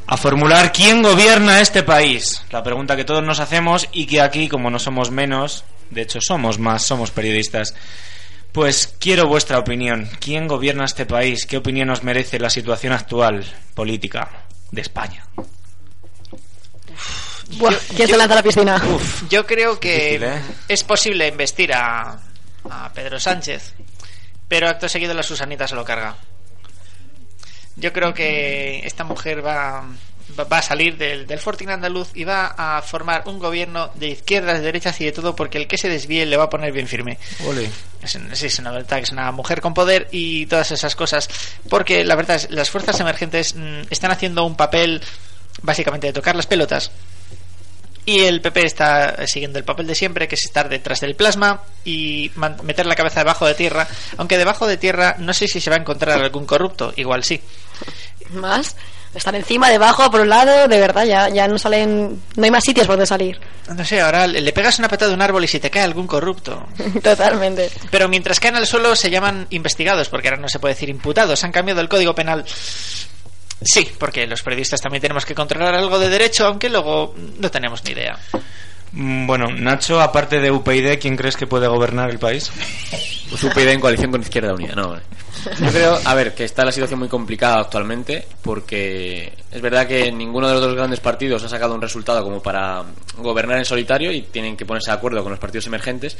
[0.07, 2.41] a formular quién gobierna este país.
[2.49, 6.21] La pregunta que todos nos hacemos y que aquí, como no somos menos, de hecho
[6.21, 7.75] somos más, somos periodistas.
[8.53, 10.09] Pues quiero vuestra opinión.
[10.19, 11.45] ¿Quién gobierna este país?
[11.45, 13.45] ¿Qué opinión os merece la situación actual
[13.75, 15.27] política de España?
[17.57, 18.81] Buah, ¿Quién se lanza a la piscina?
[19.29, 20.41] Yo creo que Difícil, ¿eh?
[20.69, 22.17] es posible investir a,
[22.69, 23.73] a Pedro Sánchez,
[24.47, 26.15] pero acto seguido la Susanita se lo carga.
[27.77, 29.85] Yo creo que esta mujer va,
[30.39, 34.57] va- a salir del, del Fortín andaluz y va a formar un gobierno de izquierdas,
[34.59, 36.87] de derechas y de todo, porque el que se desvíe le va a poner bien
[36.87, 37.17] firme.
[38.01, 40.95] Es, un- sí, es una verdad que es una mujer con poder y todas esas
[40.95, 41.29] cosas.
[41.69, 45.01] Porque la verdad es, las fuerzas emergentes mm, están haciendo un papel
[45.61, 46.91] básicamente de tocar las pelotas.
[48.05, 51.61] Y el PP está siguiendo el papel de siempre, que es estar detrás del plasma
[51.83, 52.31] y
[52.63, 53.85] meter la cabeza debajo de tierra.
[54.15, 57.41] Aunque debajo de tierra no sé si se va a encontrar algún corrupto, igual sí.
[58.31, 58.75] ¿Más?
[59.13, 62.21] Están encima, debajo, por un lado, de verdad, ya, ya no salen...
[62.35, 63.39] No hay más sitios por donde salir.
[63.73, 66.05] No sé, ahora le pegas una patada a un árbol y si te cae algún
[66.05, 66.67] corrupto.
[67.03, 67.71] Totalmente.
[67.89, 71.43] Pero mientras caen al suelo se llaman investigados, porque ahora no se puede decir imputados.
[71.43, 72.45] Han cambiado el código penal.
[73.61, 77.83] Sí, porque los periodistas también tenemos que controlar algo de derecho, aunque luego no tenemos
[77.85, 78.19] ni idea.
[78.93, 82.51] Mm, Bueno, Nacho, aparte de UPyD, ¿quién crees que puede gobernar el país?
[83.29, 84.89] Pues UPyD en coalición con Izquierda Unida, no.
[84.89, 85.03] vale.
[85.59, 90.11] Yo creo, a ver, que está la situación muy complicada actualmente porque es verdad que
[90.11, 92.83] ninguno de los dos grandes partidos ha sacado un resultado como para
[93.17, 96.17] gobernar en solitario y tienen que ponerse de acuerdo con los partidos emergentes.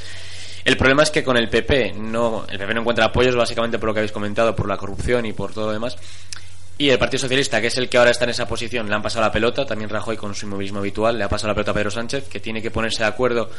[0.64, 3.88] El problema es que con el PP no, el PP no encuentra apoyos básicamente por
[3.88, 5.96] lo que habéis comentado, por la corrupción y por todo lo demás.
[6.80, 9.02] Y el Partido Socialista, que es el que ahora está en esa posición, le han
[9.02, 11.74] pasado la pelota, también Rajoy con su inmovilismo habitual, le ha pasado la pelota a
[11.74, 13.50] Pedro Sánchez, que tiene que ponerse de acuerdo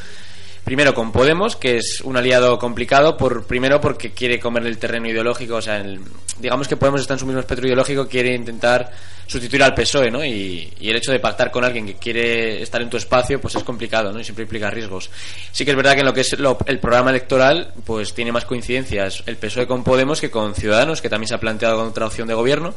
[0.69, 5.09] primero con Podemos, que es un aliado complicado, por primero porque quiere comerle el terreno
[5.09, 5.99] ideológico, o sea, el-
[6.37, 8.91] digamos que Podemos está en su mismo espectro ideológico, quiere intentar
[9.25, 10.23] sustituir al PSOE, ¿no?
[10.23, 13.55] Y, y el hecho de pactar con alguien que quiere estar en tu espacio, pues
[13.55, 14.19] es complicado, ¿no?
[14.19, 15.09] Y siempre implica riesgos.
[15.51, 18.31] Sí que es verdad que en lo que es lo- el programa electoral, pues tiene
[18.31, 21.87] más coincidencias el PSOE con Podemos que con Ciudadanos, que también se ha planteado con
[21.87, 22.75] otra opción de gobierno,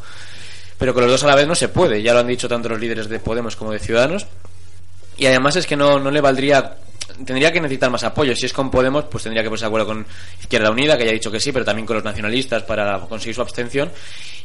[0.79, 2.71] pero con los dos a la vez no se puede, ya lo han dicho tanto
[2.71, 4.27] los líderes de Podemos como de Ciudadanos.
[5.19, 6.77] Y además es que no, no le valdría.
[7.25, 8.35] Tendría que necesitar más apoyo.
[8.35, 10.07] Si es con Podemos, pues tendría que ponerse de acuerdo con
[10.41, 13.35] Izquierda Unida, que ya ha dicho que sí, pero también con los nacionalistas para conseguir
[13.35, 13.91] su abstención.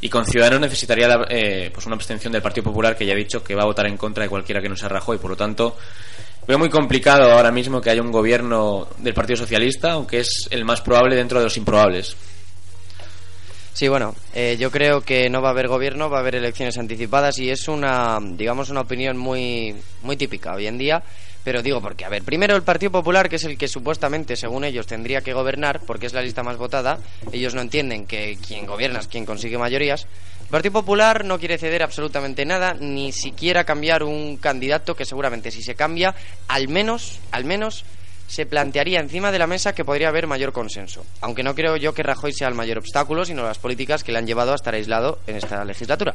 [0.01, 3.17] Y con Ciudadanos necesitaría la- eh, pues una abstención del Partido Popular, que ya ha
[3.17, 5.17] dicho que va a votar en contra de cualquiera que no sea Rajoy.
[5.17, 5.75] Por lo tanto,
[6.47, 10.63] veo muy complicado ahora mismo que haya un gobierno del Partido Socialista, aunque es el
[10.65, 12.15] más probable dentro de los improbables.
[13.73, 16.79] Sí, bueno, eh, yo creo que no va a haber gobierno, va a haber elecciones
[16.79, 21.03] anticipadas y es una, digamos, una opinión muy, muy típica hoy en día.
[21.47, 24.65] Pero digo, porque, a ver, primero el Partido Popular, que es el que supuestamente, según
[24.65, 26.99] ellos, tendría que gobernar, porque es la lista más votada,
[27.31, 30.07] ellos no entienden que quien gobierna es quien consigue mayorías.
[30.41, 35.49] El Partido Popular no quiere ceder absolutamente nada, ni siquiera cambiar un candidato que seguramente
[35.49, 36.13] si se cambia,
[36.49, 37.85] al menos, al menos,
[38.27, 41.05] se plantearía encima de la mesa que podría haber mayor consenso.
[41.21, 44.19] Aunque no creo yo que Rajoy sea el mayor obstáculo, sino las políticas que le
[44.19, 46.13] han llevado a estar aislado en esta legislatura.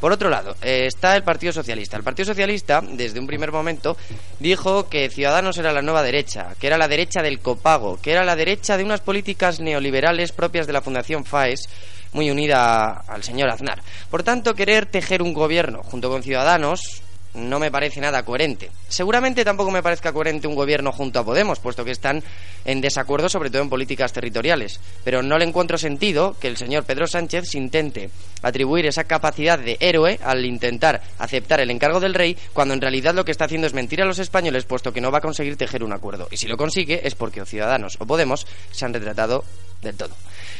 [0.00, 1.96] Por otro lado, eh, está el Partido Socialista.
[1.96, 3.96] El Partido Socialista, desde un primer momento,
[4.40, 8.24] dijo que Ciudadanos era la nueva derecha, que era la derecha del copago, que era
[8.24, 11.68] la derecha de unas políticas neoliberales propias de la Fundación FAES,
[12.12, 13.82] muy unida al señor Aznar.
[14.10, 17.03] Por tanto, querer tejer un gobierno junto con Ciudadanos
[17.34, 18.70] no me parece nada coherente.
[18.88, 22.22] Seguramente tampoco me parezca coherente un gobierno junto a Podemos, puesto que están
[22.64, 24.80] en desacuerdo sobre todo en políticas territoriales.
[25.02, 28.10] Pero no le encuentro sentido que el señor Pedro Sánchez intente
[28.42, 33.14] atribuir esa capacidad de héroe al intentar aceptar el encargo del rey, cuando en realidad
[33.14, 35.56] lo que está haciendo es mentir a los españoles, puesto que no va a conseguir
[35.56, 36.28] tejer un acuerdo.
[36.30, 39.44] Y si lo consigue es porque o Ciudadanos o Podemos se han retratado
[39.82, 40.14] del todo.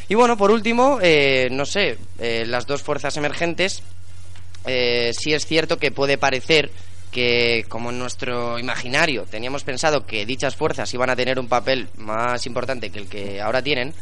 [0.09, 3.83] Y bueno, por último, eh, no sé, eh, las dos fuerzas emergentes
[4.67, 6.71] eh, sí es cierto que puede parecer
[7.11, 11.89] que como en nuestro imaginario teníamos pensado que dichas fuerzas iban a tener un papel
[11.97, 13.95] más importante que el que ahora tienen,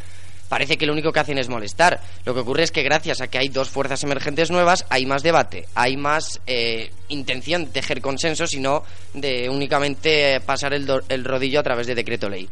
[0.48, 2.00] parece que lo único que hacen es molestar.
[2.24, 5.22] Lo que ocurre es que gracias a que hay dos fuerzas emergentes nuevas, hay más
[5.22, 8.82] debate, hay más eh, intención de tejer consensos y no
[9.14, 12.48] de únicamente pasar el, do- el rodillo a través de decreto ley.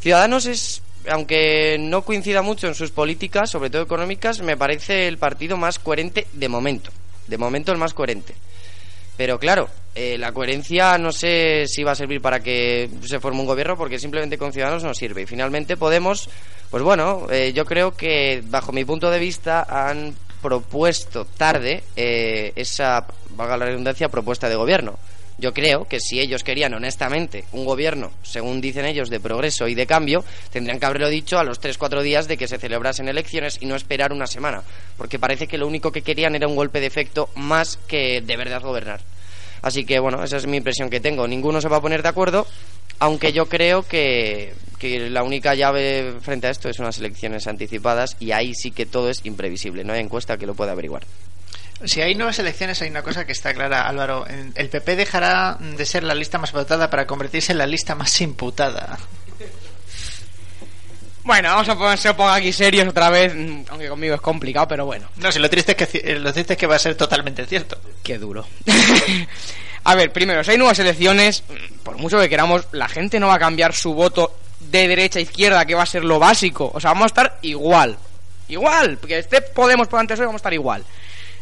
[0.00, 5.18] Ciudadanos es, aunque no coincida mucho en sus políticas, sobre todo económicas, me parece el
[5.18, 6.90] partido más coherente de momento.
[7.26, 8.34] De momento el más coherente.
[9.16, 13.40] Pero claro, eh, la coherencia no sé si va a servir para que se forme
[13.40, 15.22] un gobierno porque simplemente con Ciudadanos no sirve.
[15.22, 16.28] Y finalmente Podemos,
[16.70, 22.52] pues bueno, eh, yo creo que bajo mi punto de vista han propuesto tarde eh,
[22.56, 24.98] esa, valga la redundancia, propuesta de gobierno.
[25.38, 29.74] Yo creo que si ellos querían honestamente un gobierno, según dicen ellos, de progreso y
[29.74, 33.58] de cambio, tendrían que haberlo dicho a los 3-4 días de que se celebrasen elecciones
[33.60, 34.62] y no esperar una semana.
[34.96, 38.36] Porque parece que lo único que querían era un golpe de efecto más que de
[38.36, 39.00] verdad gobernar.
[39.62, 41.26] Así que bueno, esa es mi impresión que tengo.
[41.26, 42.46] Ninguno se va a poner de acuerdo,
[42.98, 48.16] aunque yo creo que, que la única llave frente a esto es unas elecciones anticipadas
[48.20, 49.84] y ahí sí que todo es imprevisible.
[49.84, 51.04] No hay encuesta que lo pueda averiguar.
[51.84, 54.24] Si hay nuevas elecciones, hay una cosa que está clara, Álvaro.
[54.54, 58.20] El PP dejará de ser la lista más votada para convertirse en la lista más
[58.20, 58.98] imputada.
[61.24, 64.66] Bueno, vamos a poner, se ponga aquí serios otra vez, mm, aunque conmigo es complicado,
[64.66, 65.08] pero bueno.
[65.16, 67.46] No, si lo triste es que, ci- lo triste es que va a ser totalmente
[67.46, 67.78] cierto.
[68.02, 68.44] Qué duro.
[69.84, 73.28] a ver, primero, si hay nuevas elecciones, mm, por mucho que queramos, la gente no
[73.28, 76.72] va a cambiar su voto de derecha a izquierda, que va a ser lo básico.
[76.74, 77.96] O sea, vamos a estar igual.
[78.48, 80.84] Igual, porque este Podemos por antes hoy vamos a estar igual.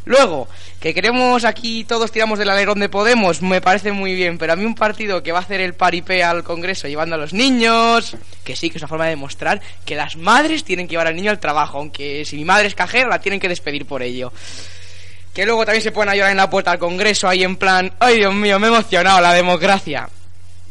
[0.04, 0.48] Luego,
[0.80, 4.56] que queremos aquí todos tiramos del alerón de Podemos, me parece muy bien, pero a
[4.56, 8.16] mí un partido que va a hacer el paripé al Congreso llevando a los niños,
[8.42, 11.16] que sí, que es una forma de demostrar que las madres tienen que llevar al
[11.16, 14.32] niño al trabajo, aunque si mi madre es cajera la tienen que despedir por ello.
[15.34, 17.92] Que luego también se pueden a llorar en la puerta al Congreso ahí en plan,
[18.00, 20.08] ay Dios mío, me he emocionado la democracia.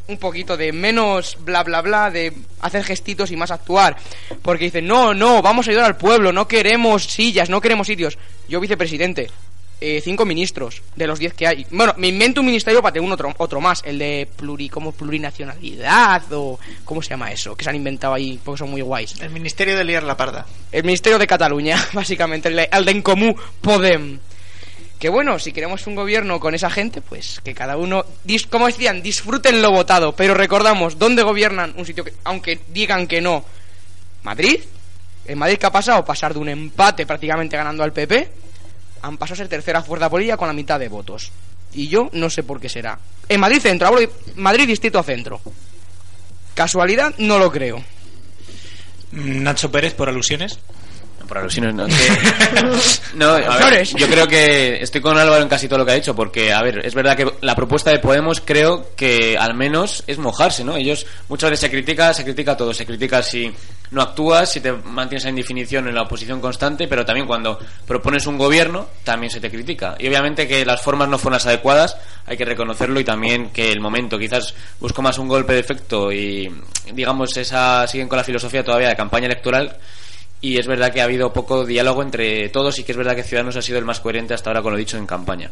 [0.10, 3.96] Un poquito de menos bla bla bla, de hacer gestitos y más actuar.
[4.42, 8.18] Porque dicen, no, no, vamos a ayudar al pueblo, no queremos sillas, no queremos sitios.
[8.48, 9.30] Yo vicepresidente,
[9.82, 11.66] eh, cinco ministros de los diez que hay.
[11.72, 14.92] Bueno, me invento un ministerio para tener un otro, otro más, el de pluri, como
[14.92, 17.56] plurinacionalidad o ¿cómo se llama eso?
[17.56, 19.22] Que se han inventado ahí porque son muy guays.
[19.22, 20.46] El Ministerio de Liar la Parda.
[20.72, 24.20] El Ministerio de Cataluña, básicamente, el de, el de En Comú Podem.
[25.00, 28.68] Que bueno, si queremos un gobierno con esa gente, pues que cada uno, dis- como
[28.68, 30.12] decían, disfruten lo votado.
[30.14, 33.46] Pero recordamos, ¿dónde gobiernan un sitio que, aunque digan que no?
[34.24, 34.60] ¿Madrid?
[35.26, 36.04] ¿En Madrid qué ha pasado?
[36.04, 38.30] Pasar de un empate prácticamente ganando al PP,
[39.04, 41.32] han pasado a ser tercera fuerza política con la mitad de votos.
[41.72, 43.00] Y yo no sé por qué será.
[43.30, 45.40] En Madrid centro, hablo de Madrid distrito centro.
[46.56, 47.14] ¿Casualidad?
[47.20, 47.82] No lo creo.
[49.12, 50.60] Nacho Pérez por alusiones.
[51.30, 51.86] Por alusiones no.
[51.86, 51.94] que-
[53.14, 53.94] no, a ver, Flores.
[53.96, 56.62] yo creo que estoy con Álvaro en casi todo lo que ha dicho, porque, a
[56.62, 60.76] ver, es verdad que la propuesta de Podemos creo que al menos es mojarse, ¿no?
[60.76, 63.54] Ellos muchas veces se critica, se critica todo, se critica si
[63.92, 68.28] no actúas, si te mantienes en definición en la oposición constante, pero también cuando propones
[68.28, 69.96] un gobierno también se te critica.
[70.00, 73.72] Y obviamente que las formas no fueron las adecuadas, hay que reconocerlo y también que
[73.72, 76.52] el momento quizás buscó más un golpe de efecto y
[76.94, 79.78] digamos esa siguen con la filosofía todavía de campaña electoral
[80.42, 83.24] y es verdad que ha habido poco diálogo entre todos y que es verdad que
[83.24, 85.52] Ciudadanos ha sido el más coherente hasta ahora con lo dicho en campaña.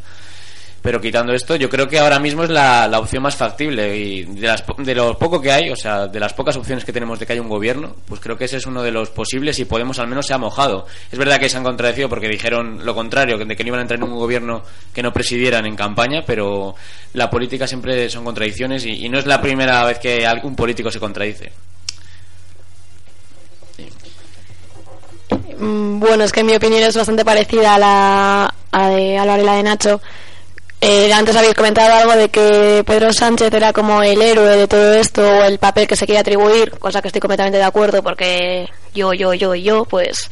[0.81, 4.23] Pero quitando esto, yo creo que ahora mismo es la, la opción más factible y
[4.23, 7.19] de, las, de lo poco que hay, o sea, de las pocas opciones que tenemos
[7.19, 9.65] de que haya un gobierno, pues creo que ese es uno de los posibles y
[9.65, 10.85] Podemos al menos se ha mojado.
[11.11, 13.81] Es verdad que se han contradecido porque dijeron lo contrario, de que no iban a
[13.81, 14.63] entrar en un gobierno
[14.93, 16.75] que no presidieran en campaña, pero
[17.13, 20.89] la política siempre son contradicciones y, y no es la primera vez que algún político
[20.89, 21.51] se contradice.
[25.59, 29.55] Bueno, es que mi opinión es bastante parecida a la, a de Álvaro y la
[29.55, 30.01] de Nacho.
[30.79, 34.93] Eh, antes habéis comentado algo de que Pedro Sánchez era como el héroe de todo
[34.93, 38.69] esto o el papel que se quiere atribuir, cosa que estoy completamente de acuerdo porque
[38.93, 40.29] yo, yo, yo y yo, pues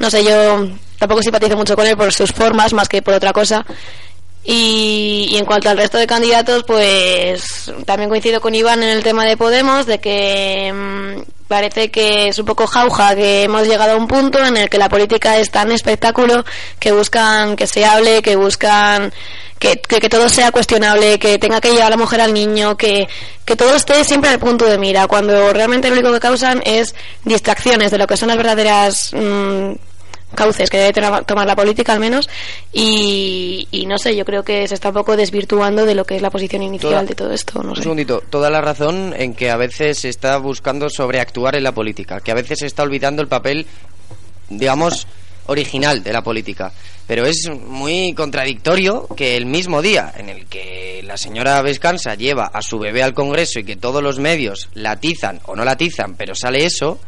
[0.00, 3.32] no sé, yo tampoco simpatizo mucho con él por sus formas más que por otra
[3.32, 3.64] cosa.
[4.42, 9.02] Y, y en cuanto al resto de candidatos, pues también coincido con Iván en el
[9.02, 13.92] tema de Podemos, de que mm, parece que es un poco jauja, que hemos llegado
[13.92, 16.44] a un punto en el que la política es tan espectáculo
[16.78, 19.12] que buscan que se hable, que buscan
[19.58, 23.08] que, que, que todo sea cuestionable, que tenga que llevar la mujer al niño, que,
[23.44, 26.94] que todo esté siempre al punto de mira, cuando realmente lo único que causan es
[27.24, 29.72] distracciones de lo que son las verdaderas mm,
[30.34, 30.92] cauces que debe
[31.24, 32.28] tomar la política al menos
[32.72, 36.16] y, y no sé, yo creo que se está un poco desvirtuando de lo que
[36.16, 37.82] es la posición inicial Toda- de todo esto, no Un sé.
[37.82, 42.20] segundito, toda la razón en que a veces se está buscando sobreactuar en la política,
[42.20, 43.66] que a veces se está olvidando el papel,
[44.48, 45.06] digamos,
[45.46, 46.72] original de la política.
[47.06, 52.46] Pero es muy contradictorio que el mismo día en el que la señora Vescansa lleva
[52.52, 55.72] a su bebé al Congreso y que todos los medios la atizan o no la
[55.72, 56.98] atizan, pero sale eso,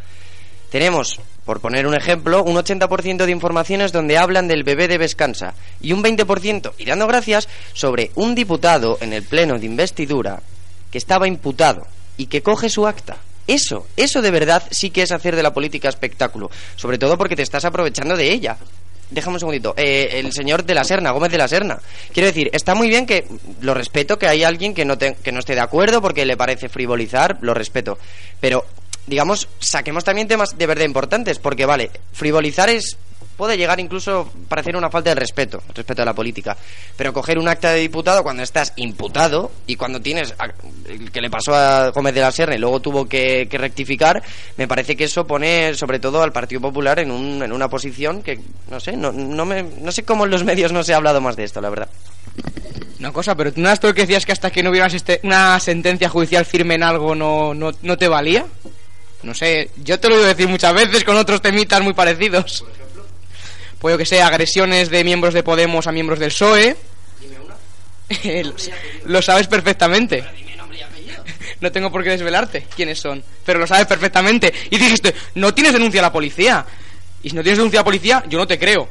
[0.70, 5.54] tenemos, por poner un ejemplo, un 80% de informaciones donde hablan del bebé de Vescansa
[5.80, 10.42] y un 20%, y dando gracias, sobre un diputado en el pleno de investidura
[10.92, 11.86] que estaba imputado
[12.18, 13.16] y que coge su acta.
[13.46, 17.34] Eso, eso de verdad sí que es hacer de la política espectáculo, sobre todo porque
[17.34, 18.58] te estás aprovechando de ella.
[19.10, 19.72] Déjame un segundito.
[19.78, 21.78] Eh, el señor de la Serna, Gómez de la Serna.
[22.12, 23.24] Quiero decir, está muy bien que
[23.62, 26.36] lo respeto, que hay alguien que no, te- que no esté de acuerdo porque le
[26.36, 27.96] parece frivolizar, lo respeto.
[28.38, 28.66] Pero,
[29.08, 32.96] digamos, saquemos también temas de verdad importantes, porque vale, frivolizar es
[33.36, 36.56] puede llegar incluso a parecer una falta de respeto, respeto a la política.
[36.96, 40.48] Pero coger un acta de diputado cuando estás imputado y cuando tienes a-
[40.88, 44.20] el que le pasó a Gómez de la Serna y luego tuvo que, rectificar,
[44.56, 48.24] me parece que eso pone sobre todo al Partido Popular en, un- en una posición
[48.24, 48.40] que,
[48.72, 51.20] no sé, no, no, me, no sé cómo en los medios no se ha hablado
[51.20, 51.88] más de esto, la verdad.
[52.98, 55.20] Una cosa, pero tú no eras tú que decías que hasta que no hubiera este-
[55.22, 58.44] una sentencia judicial firme en algo no, no, no te valía.
[59.22, 62.64] No sé, yo te lo he oído decir muchas veces con otros temitas muy parecidos.
[63.78, 66.76] Puedo que sea agresiones de miembros de Podemos a miembros del PSOE.
[68.44, 68.54] lo,
[69.06, 70.24] lo sabes perfectamente.
[71.60, 74.52] No tengo por qué desvelarte quiénes son, pero lo sabes perfectamente.
[74.70, 76.64] Y dijiste, no tienes denuncia a la policía.
[77.22, 78.88] Y si no tienes denuncia a la policía, yo no te creo.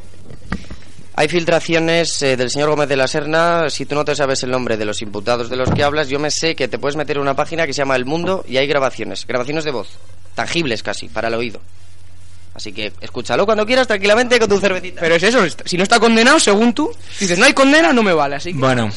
[1.15, 3.69] Hay filtraciones eh, del señor Gómez de la Serna.
[3.69, 6.19] Si tú no te sabes el nombre de los imputados de los que hablas, yo
[6.19, 8.57] me sé que te puedes meter en una página que se llama El Mundo y
[8.57, 9.97] hay grabaciones, grabaciones de voz,
[10.37, 11.59] tangibles casi, para el oído.
[12.53, 15.01] Así que escúchalo cuando quieras tranquilamente con tu cervecita.
[15.01, 18.13] Pero es eso, si no está condenado, según tú, dices, no hay condena, no me
[18.13, 18.35] vale.
[18.35, 18.59] Así que...
[18.59, 18.89] Bueno,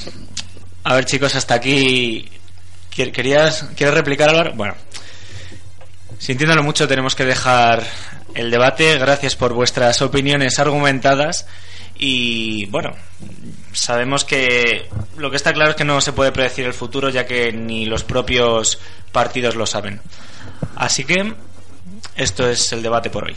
[0.85, 2.29] a ver chicos, hasta aquí...
[2.95, 4.53] ¿Quer- ¿Querías, ¿Quieres replicar, Álvaro?
[4.55, 4.75] Bueno,
[6.19, 7.87] sintiéndolo mucho, tenemos que dejar
[8.35, 8.99] el debate.
[8.99, 11.47] Gracias por vuestras opiniones argumentadas.
[11.99, 12.93] Y bueno,
[13.73, 14.89] sabemos que
[15.19, 17.85] lo que está claro es que no se puede predecir el futuro, ya que ni
[17.87, 18.79] los propios
[19.13, 20.01] partidos lo saben.
[20.77, 21.35] Así que
[22.17, 23.37] esto es el debate por hoy.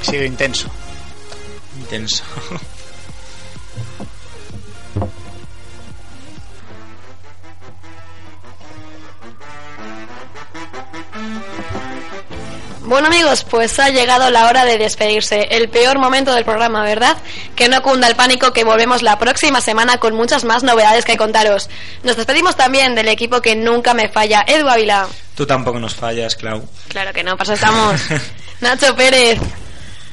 [0.00, 0.68] Ha sido intenso.
[1.80, 2.24] Intenso.
[12.88, 15.46] Bueno amigos, pues ha llegado la hora de despedirse.
[15.50, 17.18] El peor momento del programa, ¿verdad?
[17.54, 21.18] Que no cunda el pánico que volvemos la próxima semana con muchas más novedades que
[21.18, 21.68] contaros.
[22.02, 25.06] Nos despedimos también del equipo que nunca me falla, Edu Ávila.
[25.36, 26.66] Tú tampoco nos fallas, Clau.
[26.88, 28.00] Claro que no, para eso estamos.
[28.62, 29.38] Nacho Pérez,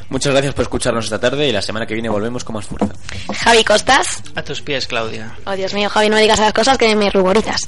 [0.10, 2.94] Muchas gracias por escucharnos esta tarde y la semana que viene volvemos con más fuerza.
[3.42, 4.22] Javi Costas.
[4.36, 5.34] A tus pies, Claudia.
[5.46, 7.62] Oh Dios mío, Javi, no me digas esas cosas que me ruborizas.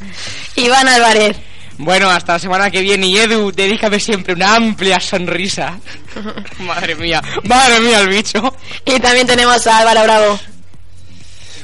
[0.57, 1.37] Iván Álvarez.
[1.77, 3.07] Bueno, hasta la semana que viene.
[3.07, 5.77] Y Edu, dedícame siempre una amplia sonrisa.
[6.59, 8.53] madre mía, madre mía el bicho.
[8.85, 10.39] Y también tenemos a Álvaro Bravo.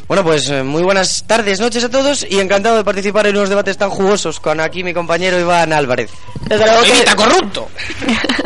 [0.07, 3.49] Bueno, pues eh, muy buenas tardes, noches a todos y encantado de participar en unos
[3.49, 6.11] debates tan jugosos con aquí mi compañero Iván Álvarez.
[6.41, 7.69] Desde luego que, ¡Evita corrupto!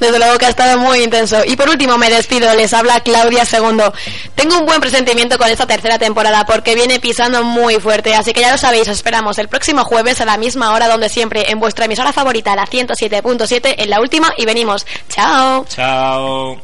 [0.00, 1.42] desde luego que ha estado muy intenso.
[1.46, 3.92] Y por último me despido, les habla Claudia Segundo.
[4.34, 8.40] Tengo un buen presentimiento con esta tercera temporada porque viene pisando muy fuerte, así que
[8.40, 11.60] ya lo sabéis, os esperamos el próximo jueves a la misma hora donde siempre, en
[11.60, 14.86] vuestra emisora favorita, la 107.7, en la última y venimos.
[15.08, 15.64] Chao.
[15.68, 16.58] Chao.